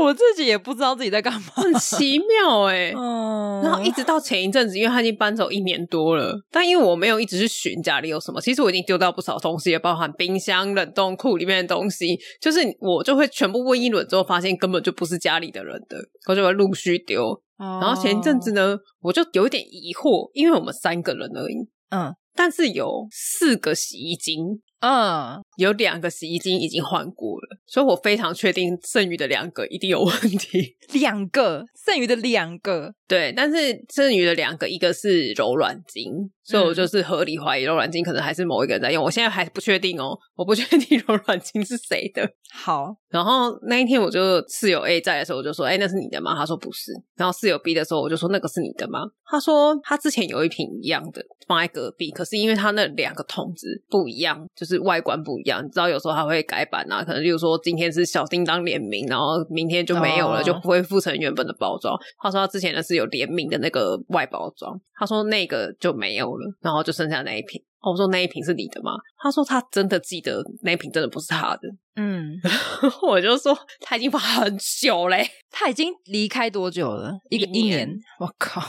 [0.00, 2.94] 我自己也不知道自己在干嘛，很奇妙哎、欸。
[2.98, 12.18] 嗯，然后一直到前一阵子，因为他已经搬走一年多了，但因为我没有一直去寻家里有什么，其实我已经丢掉不少东西，也包含冰箱、冷冻库里面的东西。
[12.40, 15.96] 就是我就会全部问一轮之后，发现根本就不是家里的人的，
[16.28, 17.40] 我就会陆续丢。
[17.58, 24.62] 然后前一阵子呢，我就有一点疑惑，因为我们三个人而已，嗯，但是有四个洗衣精。
[24.80, 30.76] 嗯，有两个洗衣精已经换过了，所以我非常确定剩余的两个一定有问题。
[30.94, 36.30] 两个剩余的两个，对，但是剩余的两个，一个是柔软精。
[36.42, 42.28] 所以我就是合理怀疑柔软精可能还是某一个人在用，我现在还不确定哦，我不确定 柔软精是谁的。
[42.52, 61.98] 好，然后那一天我就室友 A 在的时候，我就说：“哎，那是你的吗？”他说：“不是。”然后室友 B 的时候，我就说：“那个是你的吗？”他说：“他之前有一瓶一样的放在隔壁，可是因为他那两个桶子不一样，就是外观不一样，你知道有时候它会改版啊，可能例如说今天是小叮当联名，然后明天就没有了，就不会复成原本的包装。
[62.22, 68.92] 他说他之前的是有联名的那个外包装，他说那个就没有了。”然后就剩下那一瓶，我说那一瓶是你的吗？
[69.22, 71.60] 他说他真的记得那一瓶真的不是他的。
[71.96, 72.38] 嗯，
[73.08, 77.12] 我就说他已经放很久嘞， 他已经离开多久了？
[77.30, 77.88] 一个一年。
[78.18, 78.62] 我靠！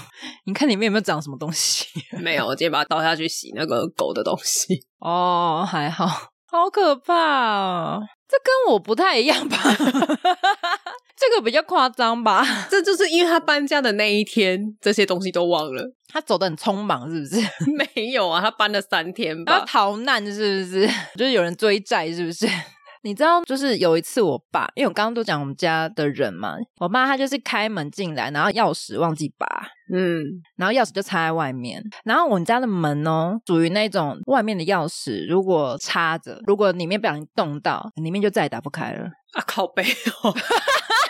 [0.46, 1.86] 你看里面有没有长什么东西？
[2.22, 4.86] 没有，我今天把它倒下去洗那个狗的东西。
[5.00, 6.06] 哦，还好，
[6.48, 8.02] 好可怕哦！
[8.28, 9.58] 这跟我不太一样吧？
[11.22, 12.44] 这个比较夸张吧？
[12.68, 15.94] 这就是因为他搬家的那一天，这些东西都忘了。
[16.08, 17.36] 他走得很匆忙，是不是？
[17.78, 19.60] 没有啊，他搬了三天吧。
[19.60, 20.88] 他逃难是不是？
[21.16, 22.48] 就是有人追债，是不是？
[23.04, 29.48] 你知道，就是有一次我爸，因为我刚刚都讲我们家的人嘛，我妈她就是开门进来，然后钥匙忘记拔，
[29.92, 30.24] 嗯，
[30.56, 31.82] 然后钥匙就插在外面。
[32.04, 39.06] 然后我们家的门哦，属于那种外面的钥匙，如果插着，如果里面不小心动到，里面就再也打不开了。
[39.34, 41.01] 啊，靠背哦，什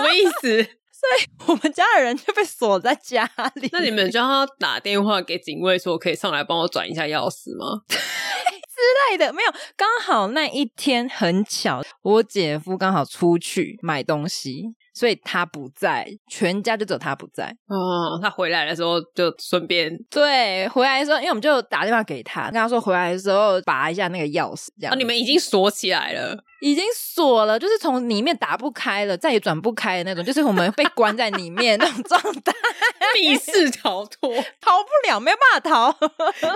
[0.00, 0.62] 么意思？
[1.00, 3.24] 所以我们家的人就被锁在家
[3.54, 3.68] 里。
[3.72, 7.82] 那你们叫他打电话给警卫，说可以上来帮我转一下钥匙吗？
[7.88, 9.52] 之类的，没有。
[9.76, 14.74] 刚好那一天很巧，我姐夫刚好出去买东西。
[14.92, 17.46] 所以他不在，全家就只有他不在。
[17.66, 24.94] 哦，他回来的时候就顺便对，回来的时候，因为我们就打电话给他，跟他说回来的时候拔一下那个钥匙，这样。
[24.94, 32.52] 哦，你们已经锁起来了，已经锁了，就是从里面打不开了，再也转不开的那种，就是我们被关在里面那种状态，
[33.14, 34.28] 密室逃脱，
[34.60, 35.96] 逃不了，没有办法逃，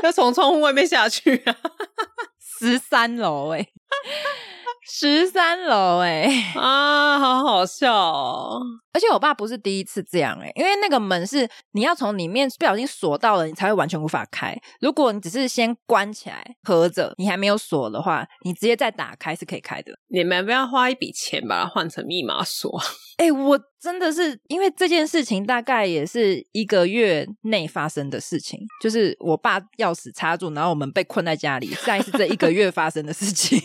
[0.03, 1.57] 要从窗户外面下去啊，
[2.59, 3.67] 十三楼哎。
[4.87, 8.61] 十三楼哎 啊，好好笑哦！
[8.93, 14.57] 而且我爸不是第一次这样哎，因为那个门是你要从里面不小心锁到了，你才会完全无法开。
[14.81, 19.93] 如果你只是先关起来合着，你还没有锁的话，你直接再打开是可以开的。
[20.09, 22.79] 你们不要花一笔钱把它换成密码锁。
[23.17, 33.59] 哎，我真的是因为这件事情大概也是一个月内发生的事情，就是我爸钥匙插住，然后我们被困在家里，再是这一个月发生的事情。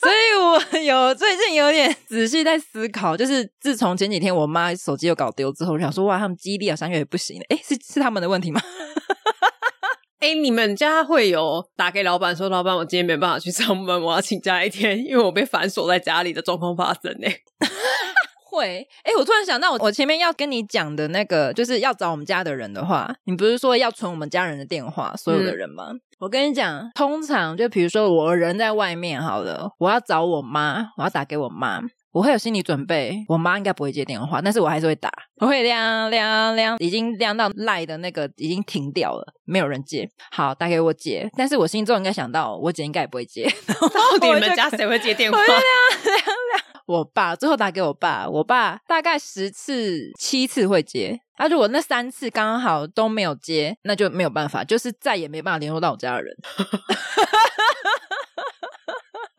[0.00, 7.44] 所以我有最近有点仔细在思考，就是自从前几天我妈手机又搞丢之后，我想说哇，他们记忆力好像也不行了。
[7.48, 8.60] 哎，是是他们的问题吗？
[10.20, 17.28] 哎，你们家会有打给老板说，老板，我今天没办法去上班，我要请假一天，因为我被反锁在家里的状况发生呢？
[18.52, 25.88] 会，哎，我突然想到我，我我前面要跟你讲的那个，就是要找我们家的人的话，你不是说要存我们家人的电话，所有的人吗？
[25.90, 31.80] 嗯我跟你讲，通常就比如说我人在外面好了，我要找我妈，我要打给我妈，
[32.12, 35.10] 我会有心理准备，我妈应该不会接电话，但是我还是会打，
[35.40, 45.38] 我会亮亮亮，已经亮到赖的那个已经停掉了，没有人接，好，打给我姐，但是我心中应该想到我姐应该也不会接，到底你们家谁会接电话？
[45.38, 51.18] 亮亮亮，我爸最后打给我爸，我爸大概十次七次会接。
[51.36, 56.36] 啊，如果那三次刚好都没有接，那就没有办法，就是再也没办法联络到我家的人。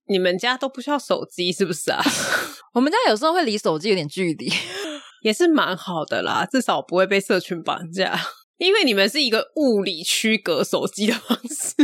[0.07, 2.01] 你们家都不需要手机是不是啊？
[2.73, 4.51] 我们家有时候会离手机有点距离，
[5.23, 8.19] 也是蛮好的啦，至少不会被社群绑架，
[8.57, 11.75] 因为你们是一个物理区隔手机的方式。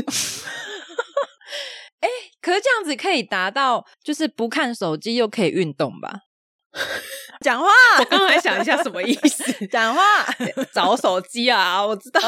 [2.01, 6.21] 哎、欸，可是这样子可以达到，就是不看手机又可以运动吧？
[7.43, 7.67] 讲话，
[7.99, 9.67] 我刚才想一下什么意思？
[9.67, 10.01] 讲话，
[10.73, 11.85] 找手机啊！
[11.85, 12.19] 我知道，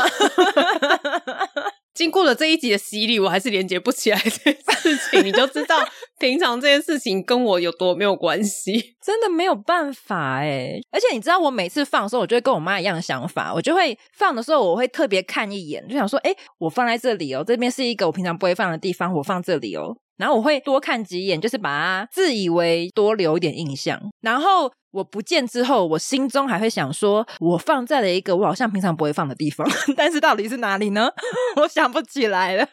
[2.02, 5.78] 经过了这一集的洗礼，我还是连接不起来这件事情，你就知道
[6.18, 8.96] 平常这件事情跟我有多没有关系。
[9.00, 10.80] 真的没有办法哎！
[10.90, 19.96] 而且你知道，我每次放的时候，我就会跟我妈一样的想法，我就会放的时候，我会特别看一眼，就想说，哎，我放在这里哦，这边是一个我平常不会放的地方，我放这里哦。
[20.22, 24.00] 然后我会多看几眼，就是把它自以为多留一点印象。
[24.22, 29.68] 然后我不见之后，我心中还会想说，我放在了一个我好像平常不会放的地方，
[29.98, 31.10] 但是到底是哪里呢？
[31.58, 32.64] 我想不起来了。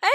[0.00, 0.08] 哎，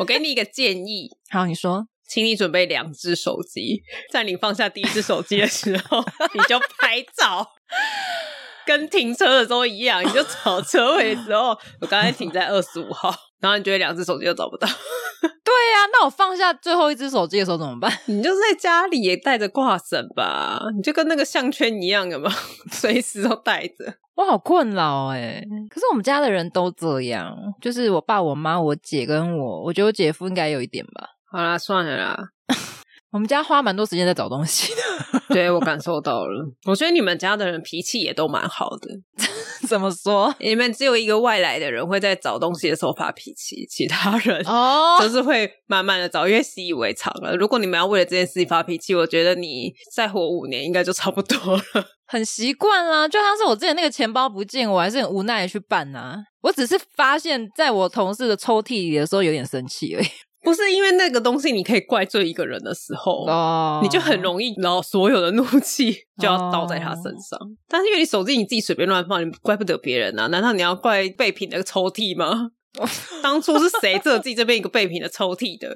[0.00, 7.46] 我给你一个建议，好，你说，请你准备两只手机，在你放下第一只手机的时候， 你就拍照。
[8.66, 14.66] 跟停车的时候一样，你就找车位的时候，我刚才停在二十五号， 然后你觉得两只手机都找不到。
[15.18, 17.90] 对呀、啊，那我放下最后一只手机的时候怎么办？
[18.06, 22.30] 你就在家里也带着挂绳吧，你就跟那个项圈一样的嘛，
[22.70, 23.94] 随时都带着。
[24.16, 31.10] 我好困扰哎，可是我们家的人都这样，就是我爸、我妈、我姐跟我，我觉得我姐夫应该有一点吧。
[31.30, 32.16] 好啦，算了啦。
[33.16, 36.46] 我们家花蛮多时间在找东西的， 对，我感受到了。
[36.66, 38.90] 我觉得你们家的人脾气也都蛮好的。
[39.66, 40.34] 怎么说？
[40.38, 47.34] 你们只有一个外来的人会在找东西的时候发脾气，其他人哦 都是会慢慢的找，因为习以为常了。
[47.34, 51.62] 如果你们要为了这件事情发脾气，我觉得你再活五年应该就差不多了，
[52.06, 53.08] 很习惯啦。
[53.08, 56.18] 就像是我之前那个钱包不见，我还是很无奈的去办啊。
[56.42, 60.06] 我只是发现在我同事的抽屉里的时候有点生气而已。
[60.46, 63.82] 不是因为那个东西，你可以怪罪一个人的时候，oh.
[63.82, 67.36] 你就很容易，然后所有的怒气就要倒在他身上。
[67.40, 67.48] Oh.
[67.66, 70.28] 但是因为你手机你自己随便乱放，你怪不得别人啊？
[70.28, 72.52] 难道你要怪备品的抽屉吗？
[73.24, 75.74] 当初是谁设计这边一个备品的抽屉的？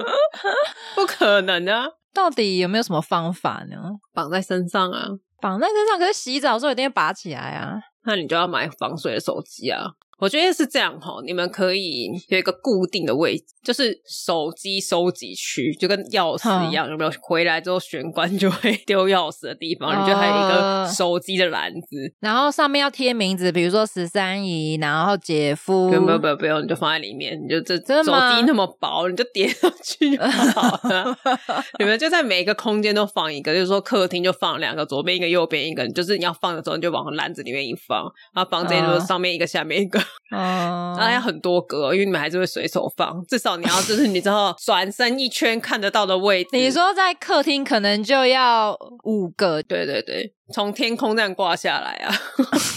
[0.94, 1.88] 不可能啊！
[2.14, 3.76] 到底有没有什么方法呢？
[4.14, 5.08] 绑在身上啊，
[5.40, 5.98] 绑在身上。
[5.98, 9.84] 可是洗澡的时候一定要拔起来啊，那你就要买防水的手机啊。
[10.20, 17.10] 我觉得是这样哈，你们可以有一个固定的位置，就是手机收集区，就跟钥匙一样，有没有？
[17.22, 31.16] 回来之后玄关就会 丢钥匙的地方，你就还有一个手机的篮子，然后上面要贴名字，比如说十三姨，然后姐夫，不用不用不用，你就放在里面，你就这手机那么薄，你就叠上去就好了。
[31.78, 38.02] 你们就在每一个空间都放一个，就是说客厅就放两个，左边一个，右边一个，就是你要放的时候你就往篮子里面一放，
[38.34, 40.00] 然后房间就是上面一个，下面一个。
[40.30, 46.50] 哦， 那要很多格，因为你们还是会随手放，至少你要就是你知道转身一圈看得到的位置。
[46.52, 52.14] 你说在客厅可能就要五个，对对对，从天空这样挂下来啊，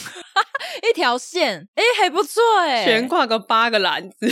[0.90, 4.28] 一条线，哎，还不错哎，悬挂个八个篮子，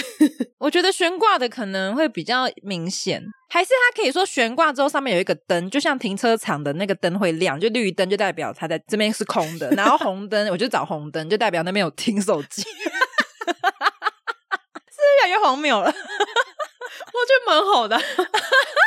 [0.60, 3.24] 我觉得悬挂的可能会比较明显，
[3.54, 12.64] 还是他可以说悬挂之后上面有一个灯，就像停车场的那个灯会亮，就绿灯就代表它在这边是空的， 然后红灯我就找红灯，就代表那边有停手机。
[15.22, 18.00] 越来越荒谬了， 我觉得蛮好的，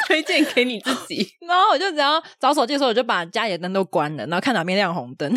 [0.08, 1.36] 推荐给你自己。
[1.46, 5.32] 然后我就只要找手机的时候，我就把家里的灯都关了，然后看哪边亮红灯，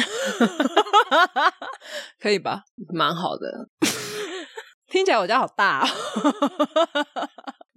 [2.21, 2.63] 可以吧？
[2.93, 3.67] 蛮好的，
[4.89, 5.88] 听起来我家好大哦。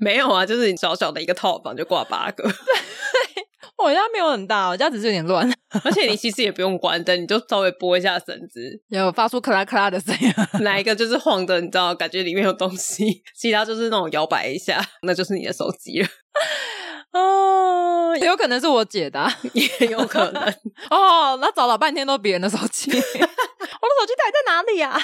[0.00, 2.50] 没有啊， 就是你小小的一个套房就挂八个。
[3.78, 5.50] 我家没有很大，我家只是有点乱。
[5.84, 10.30] 而且你其实也不用关灯，你就稍微拨一下绳子，有发出咔啦咔啦的声音。
[10.60, 13.22] 哪一个就是晃的，你知道，感觉里面有东西。
[13.34, 16.08] 其他就是那种摇摆一下，那就是你的手机了。
[17.12, 20.42] 哦，有可能是我姐的，也有可能。
[20.90, 25.00] 哦，那找了半天都别人的手机，我的手机到底在哪里呀、啊？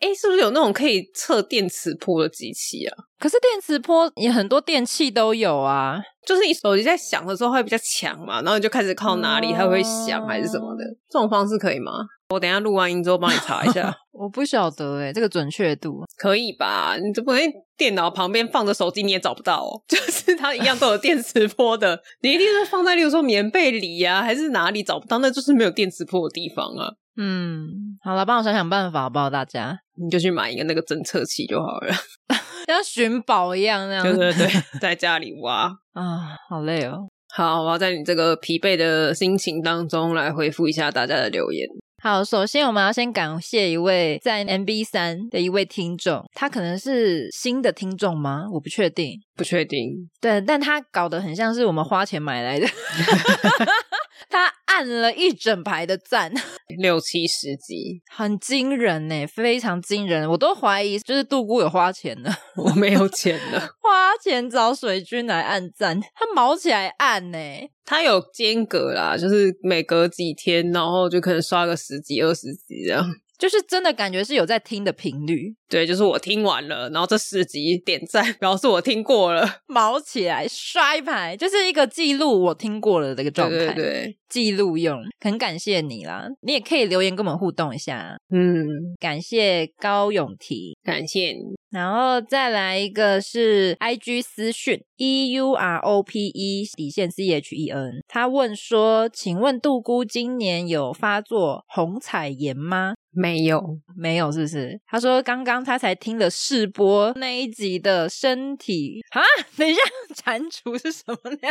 [0.00, 2.96] 哎，是不是有那种可以测电磁波的机器啊？
[3.18, 11.92] 可是电磁波也很多电器都有啊，就是你手机在响的时候会比较强嘛，然后你就开始靠哪里它会响还是什么的，这种方式可以吗？
[12.30, 13.92] 我等一下录完音之后帮你查一下。
[14.12, 16.96] 我不晓得哎，这个准确度可以吧？
[16.96, 17.40] 你这不能
[17.76, 25.18] 电脑旁边放着手机你也找不到哦， 就是它一样都有电磁波的，你一定是放在例如说棉被里啊，还是哪里找不到？
[25.18, 26.92] 那就是没有电磁波的地方啊。
[27.20, 29.28] 嗯，好了，帮我想想办法好不好？
[29.28, 31.92] 大家，你就去买一个那个侦测器就好了，
[32.66, 34.02] 像寻宝一样那样。
[34.04, 34.48] 对对对，
[34.80, 37.08] 在家里挖啊，好累哦。
[37.34, 41.66] 好，我要在你这个疲惫的心情当中来回复一下大家的留言。
[42.00, 48.44] 好，首先我们要先感谢一位在 MB 三的一位听众，他可能是新的听众吗？
[48.52, 50.08] 我不确定，不确定。
[50.20, 52.66] 对，但他搞得很像是我们花钱买来的。
[54.28, 56.32] 他按了一整排的赞，
[56.78, 60.28] 六七十集，很惊人呢，非常惊人。
[60.30, 67.38] 我都怀疑就是杜姑有花钱了， 我没有钱了， 花钱找水军来按赞，他毛起来按呢。
[67.84, 73.02] 他有间隔啦，就是每隔几天，然后就可能刷个十几、二十集这样。
[73.38, 88.66] 就是真的感觉是有在听的频率，对，就是我听完了，然后这十集点赞 表示我听过了， 毛起来刷一排，就是一个记录我听过了这个状态，对对对，记录用，很感谢你啦，你也可以留言跟我们互动一下，嗯，
[88.98, 102.94] 感谢高永提，感谢你，然后再来一个是 IG 私讯 E U R O P E 底线 C H E N，他问说，请问杜姑今年有发作红彩炎吗？
[103.10, 103.62] 没有，
[103.96, 104.80] 没有，是不是？
[104.86, 109.22] 他说刚刚他才听了试播那一集的身体啊，
[109.56, 109.80] 等一下，
[110.14, 111.38] 蟾蜍是什么呢？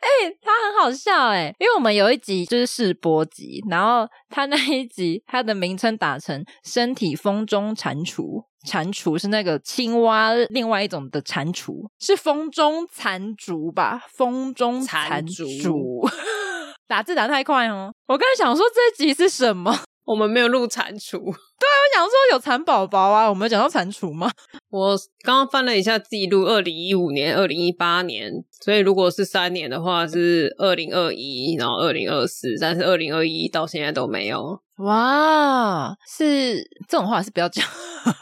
[0.00, 14.02] 哎、欸，他很好笑哎、欸，因为我们有一集就是试播集，然后他那一集他的名称打成“身体风中蟾蜍”，蟾蜍是那个青蛙另外一种的蟾蜍，是风中蟾蜍吧？
[14.08, 16.10] 风中蟾蜍，
[16.88, 17.92] 打字打太快哦。
[18.06, 19.84] 我刚才想说这集是什么？
[20.10, 24.30] 我们没有录蟾蜍，对，我想说有蚕宝宝啊，我们有讲到蟾蜍吗？
[24.70, 28.32] 我刚刚翻了一下记录，二零一五年、二零一八年，
[28.62, 34.58] 所以如果是三年的话是二零二一，然后二零二四，但是二零二一到现在都没有。
[34.78, 37.62] 哇，是这种话是不要讲，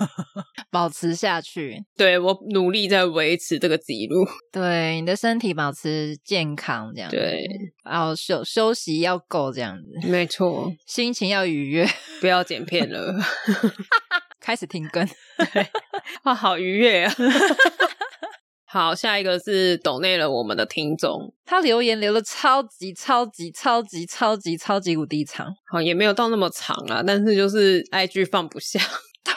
[0.72, 1.84] 保持下去。
[1.96, 7.08] 对，我努力在维持这个记录，对你的身体保持健康这样。
[7.08, 7.46] 对，
[7.84, 11.86] 然后休休息要够这样子，没错，心情要愉悦，
[12.20, 13.14] 不要剪片了，
[14.40, 15.06] 开始停更。
[15.52, 15.66] 对，
[16.24, 17.14] 哇，好愉悦啊！
[18.70, 28.78] 好，下一个是抖内了我们的听众，他留言留的超级超级超级超级超级无敌长，好，也没有到那么长啊，但是就是 IG 放不下，
[29.24, 29.34] 对，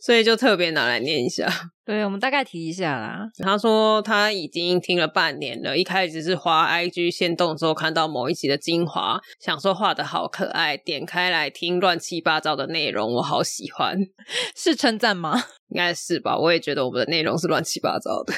[0.00, 1.48] 所以就特别拿来念一下。
[1.88, 3.30] 对，我们大概提一下啦。
[3.38, 13.96] 他说他已经听了半年了，一开始是滑 IG 限动的时候看到某一集的精华，想说画的好可爱，点开来听乱七八糟的内容，我好喜欢，
[14.54, 15.42] 是称赞吗？
[15.70, 18.34] 应该是吧，我也觉得我们的内容是乱七八糟的。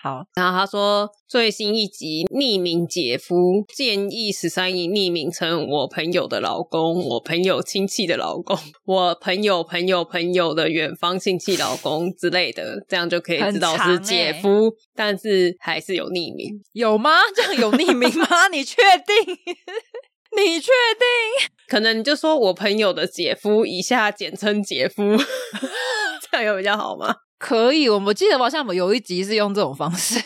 [0.00, 17.18] 好，然后他说最新一集匿名姐夫建议十三姨匿名称我朋友的老公，我朋友亲戚的老公，我朋友朋友朋友的远方亲戚老公之类的，这样就可以知道是姐夫，欸、但是还是有匿名，有吗？
[17.34, 18.48] 这样有匿名吗？
[18.52, 19.34] 你确定？
[20.36, 21.48] 你确定？
[21.68, 25.16] 可能你就说我朋友的姐夫，以下简称姐夫。
[26.30, 27.14] 这样有比较好吗？
[27.38, 30.20] 可以，我们记得好像有一集是用这种方式。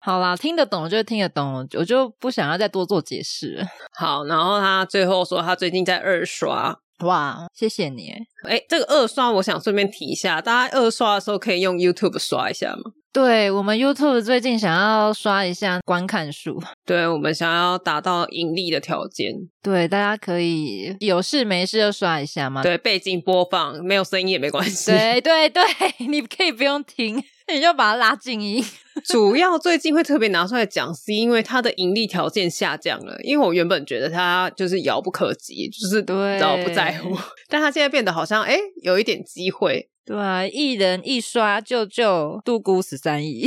[0.00, 3.66] 好啦，听得懂就听得懂，我就不想要再多做解释。
[3.92, 6.78] 好，然后他最后说他最近在二刷。
[7.00, 8.12] 哇，谢谢你。
[8.42, 12.92] 哎，这个二刷我想顺便提一下，大家二刷的时候可以用 YouTube 刷一下吗？
[13.10, 19.32] 对，我们 YouTube 最近想要刷一下观看数，对，我们想要达到盈利的条件。
[19.62, 22.62] 对，大家可以有事没事就刷一下嘛。
[22.62, 24.90] 对，背景播放没有声音也没关系。
[24.90, 25.64] 对对对，
[26.06, 27.22] 你可以不用听，
[27.54, 28.64] 你就把它拉静音。
[29.04, 33.16] 主要最近会特别拿出来讲，是因为它的盈利条件下降了。
[33.22, 37.16] 因为我原本觉得它就是遥不可及，就是对，然后不在乎，
[37.48, 39.88] 但它现在变得好像哎，有一点机会。
[40.04, 43.46] 对啊，一人一刷就就度孤十三亿。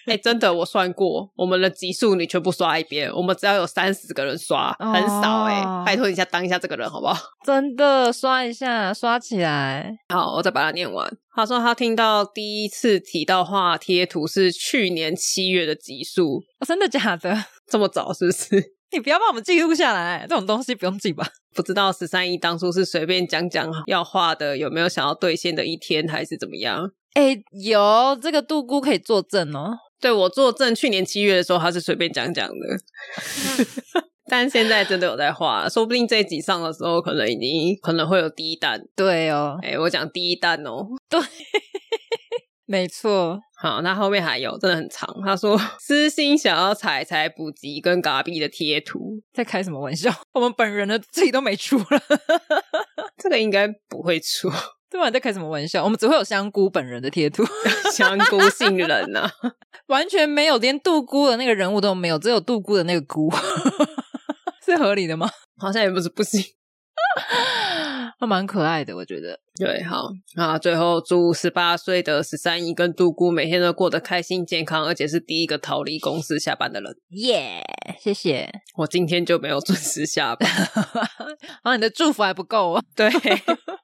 [0.06, 7.16] 哎、欸，真的，我算过，我们的集数你全部刷一遍，我们只要有三十个人刷，哦、很少哎、欸，拜托你一下当一下这个人好不好？
[7.44, 9.94] 真的刷一下，刷起来。
[10.08, 11.10] 好，我再把它念完。
[11.34, 16.42] 他说他听到第一次提到画贴图是去年七月的集数。
[16.58, 17.44] 哦，真的假的？
[17.70, 18.74] 这么早是不是？
[18.92, 21.24] 你不要把我们记录下来，这种东西不用记吧？
[21.54, 26.90] 不知道十三姨当初是随便讲讲要画的，有没有想要兑现的一天，还是怎么样？
[27.14, 29.76] 哎，有这个杜姑可以作证哦。
[30.00, 32.54] 对，我作证，去年七月的时候他是随便讲讲的，
[34.28, 38.80] 但现在真的有在画，说不定这一集上的时候，可能已经可能会有第一弹。
[38.96, 41.20] 对哦，哎，我讲第一弹哦，对。
[42.64, 45.12] 没错，好，那后面还有，真的很长。
[45.24, 50.08] 他说私心想要彩彩补给跟嘎比的贴图，在开什么玩笑？
[50.34, 52.00] 我们本人的自己都没出了，
[53.20, 54.48] 这个应该不会出。
[54.90, 55.84] 对啊，在开什么玩笑？
[55.84, 57.44] 我们只会有香菇本人的贴图，
[57.94, 59.30] 香菇杏仁啊，
[59.86, 63.32] 完全没有，连杜姑的那个人物都没有，只有杜姑的那个菇，
[64.66, 65.30] 是合理的吗？
[65.58, 66.42] 好像也不是不行。
[68.18, 69.40] 他蛮可爱的，我觉得。
[69.58, 70.04] 对，好
[70.36, 70.58] 啊。
[70.58, 76.94] 最后祝十八岁的十三姨跟杜姑每天都过得开心健康，而且是第一个逃离公司下班的人。
[77.10, 78.50] 耶，yeah, 谢谢。
[78.76, 80.50] 我今天就没有准时下班，
[81.62, 82.82] 然后你的祝福还不够啊。
[82.94, 83.10] 对。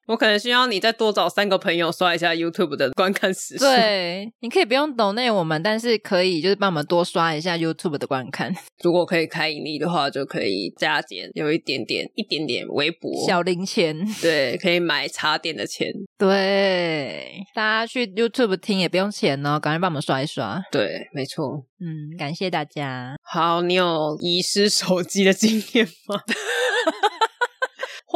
[0.06, 3.64] 我可能需要你再多找三个朋友刷一下 YouTube 的观看时数。
[3.64, 8.54] 对， 你可以不用抖内我们，但是可以就是帮我们多刷一下 YouTube 的观看。
[8.82, 13.96] 如果可以开盈利的话，就可以加减有一点点、一点点微薄小零钱。
[14.22, 15.88] 对，可以买茶点的钱。
[16.16, 20.62] 对，大家去 YouTube 听也不用钱哦，赶快帮我们刷一刷。
[20.70, 21.64] 对，没错。
[21.78, 23.16] 嗯，感谢大家。
[23.22, 26.20] 好，你有遗失手机的经验吗？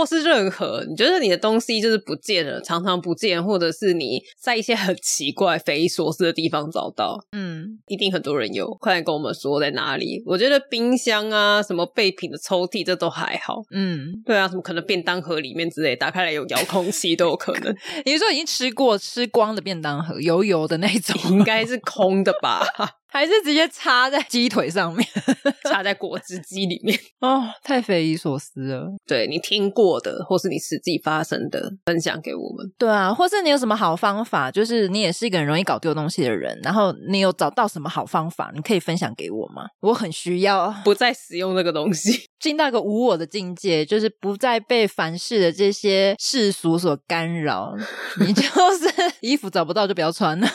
[0.01, 8.71] 或是任何你觉得你的东西就是不见了，常常不见，或者是你在一些很奇怪、匪夷所思的地方找到，嗯，一定很多人有。
[8.81, 10.23] 快点跟我们说在哪里？
[10.25, 13.57] 我觉得冰箱啊，什么备品的抽屉，这都还好。
[13.73, 17.77] 嗯，对啊，什么可能便当盒里面之类，打开来有遥控器都有可能。
[18.07, 22.67] 你说已经吃过吃光的便当盒，油油的那种，应该是空的吧？
[23.11, 25.07] 还是直接插在鸡腿上面，
[25.69, 26.99] 插在果汁机里面？
[27.21, 28.89] 哦，太匪夷所思了。
[29.07, 32.73] 对，你听过的，或是你实际发生的，分享给我们。
[32.79, 34.51] 对啊，或是你有什么好方法？
[34.51, 39.65] 就是你也是一个很容易搞丢东西的人，然后你有找到什么好方法，你可以分享给我吗？
[39.81, 47.75] 我很需要不再使用那个东西， 进到一个无我的境界，就是不再被凡事的这些世俗所干扰。
[48.21, 50.49] 你就是衣服找不到就不要穿了，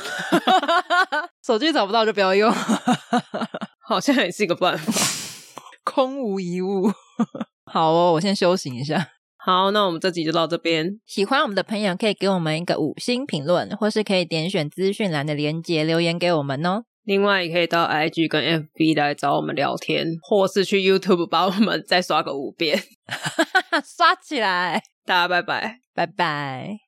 [1.46, 2.45] 手机找不到就不要用，
[3.88, 4.94] 好像也是一个办法。
[5.84, 6.92] 空无一物。
[7.72, 9.10] 好哦，我先休息一下。
[9.38, 11.00] 好，那我们这集就到这边。
[11.06, 16.84] 喜欢我们的朋友可以给我们一个五星评论，或是可以点选资讯栏的链接留言给我们哦。
[17.04, 22.82] 另外，也可以到 IG 跟 FB 来找我们聊天，或是去 YouTube 把我们再刷个五遍，
[23.86, 24.82] 刷起来。
[25.06, 26.85] 大家拜拜，拜拜。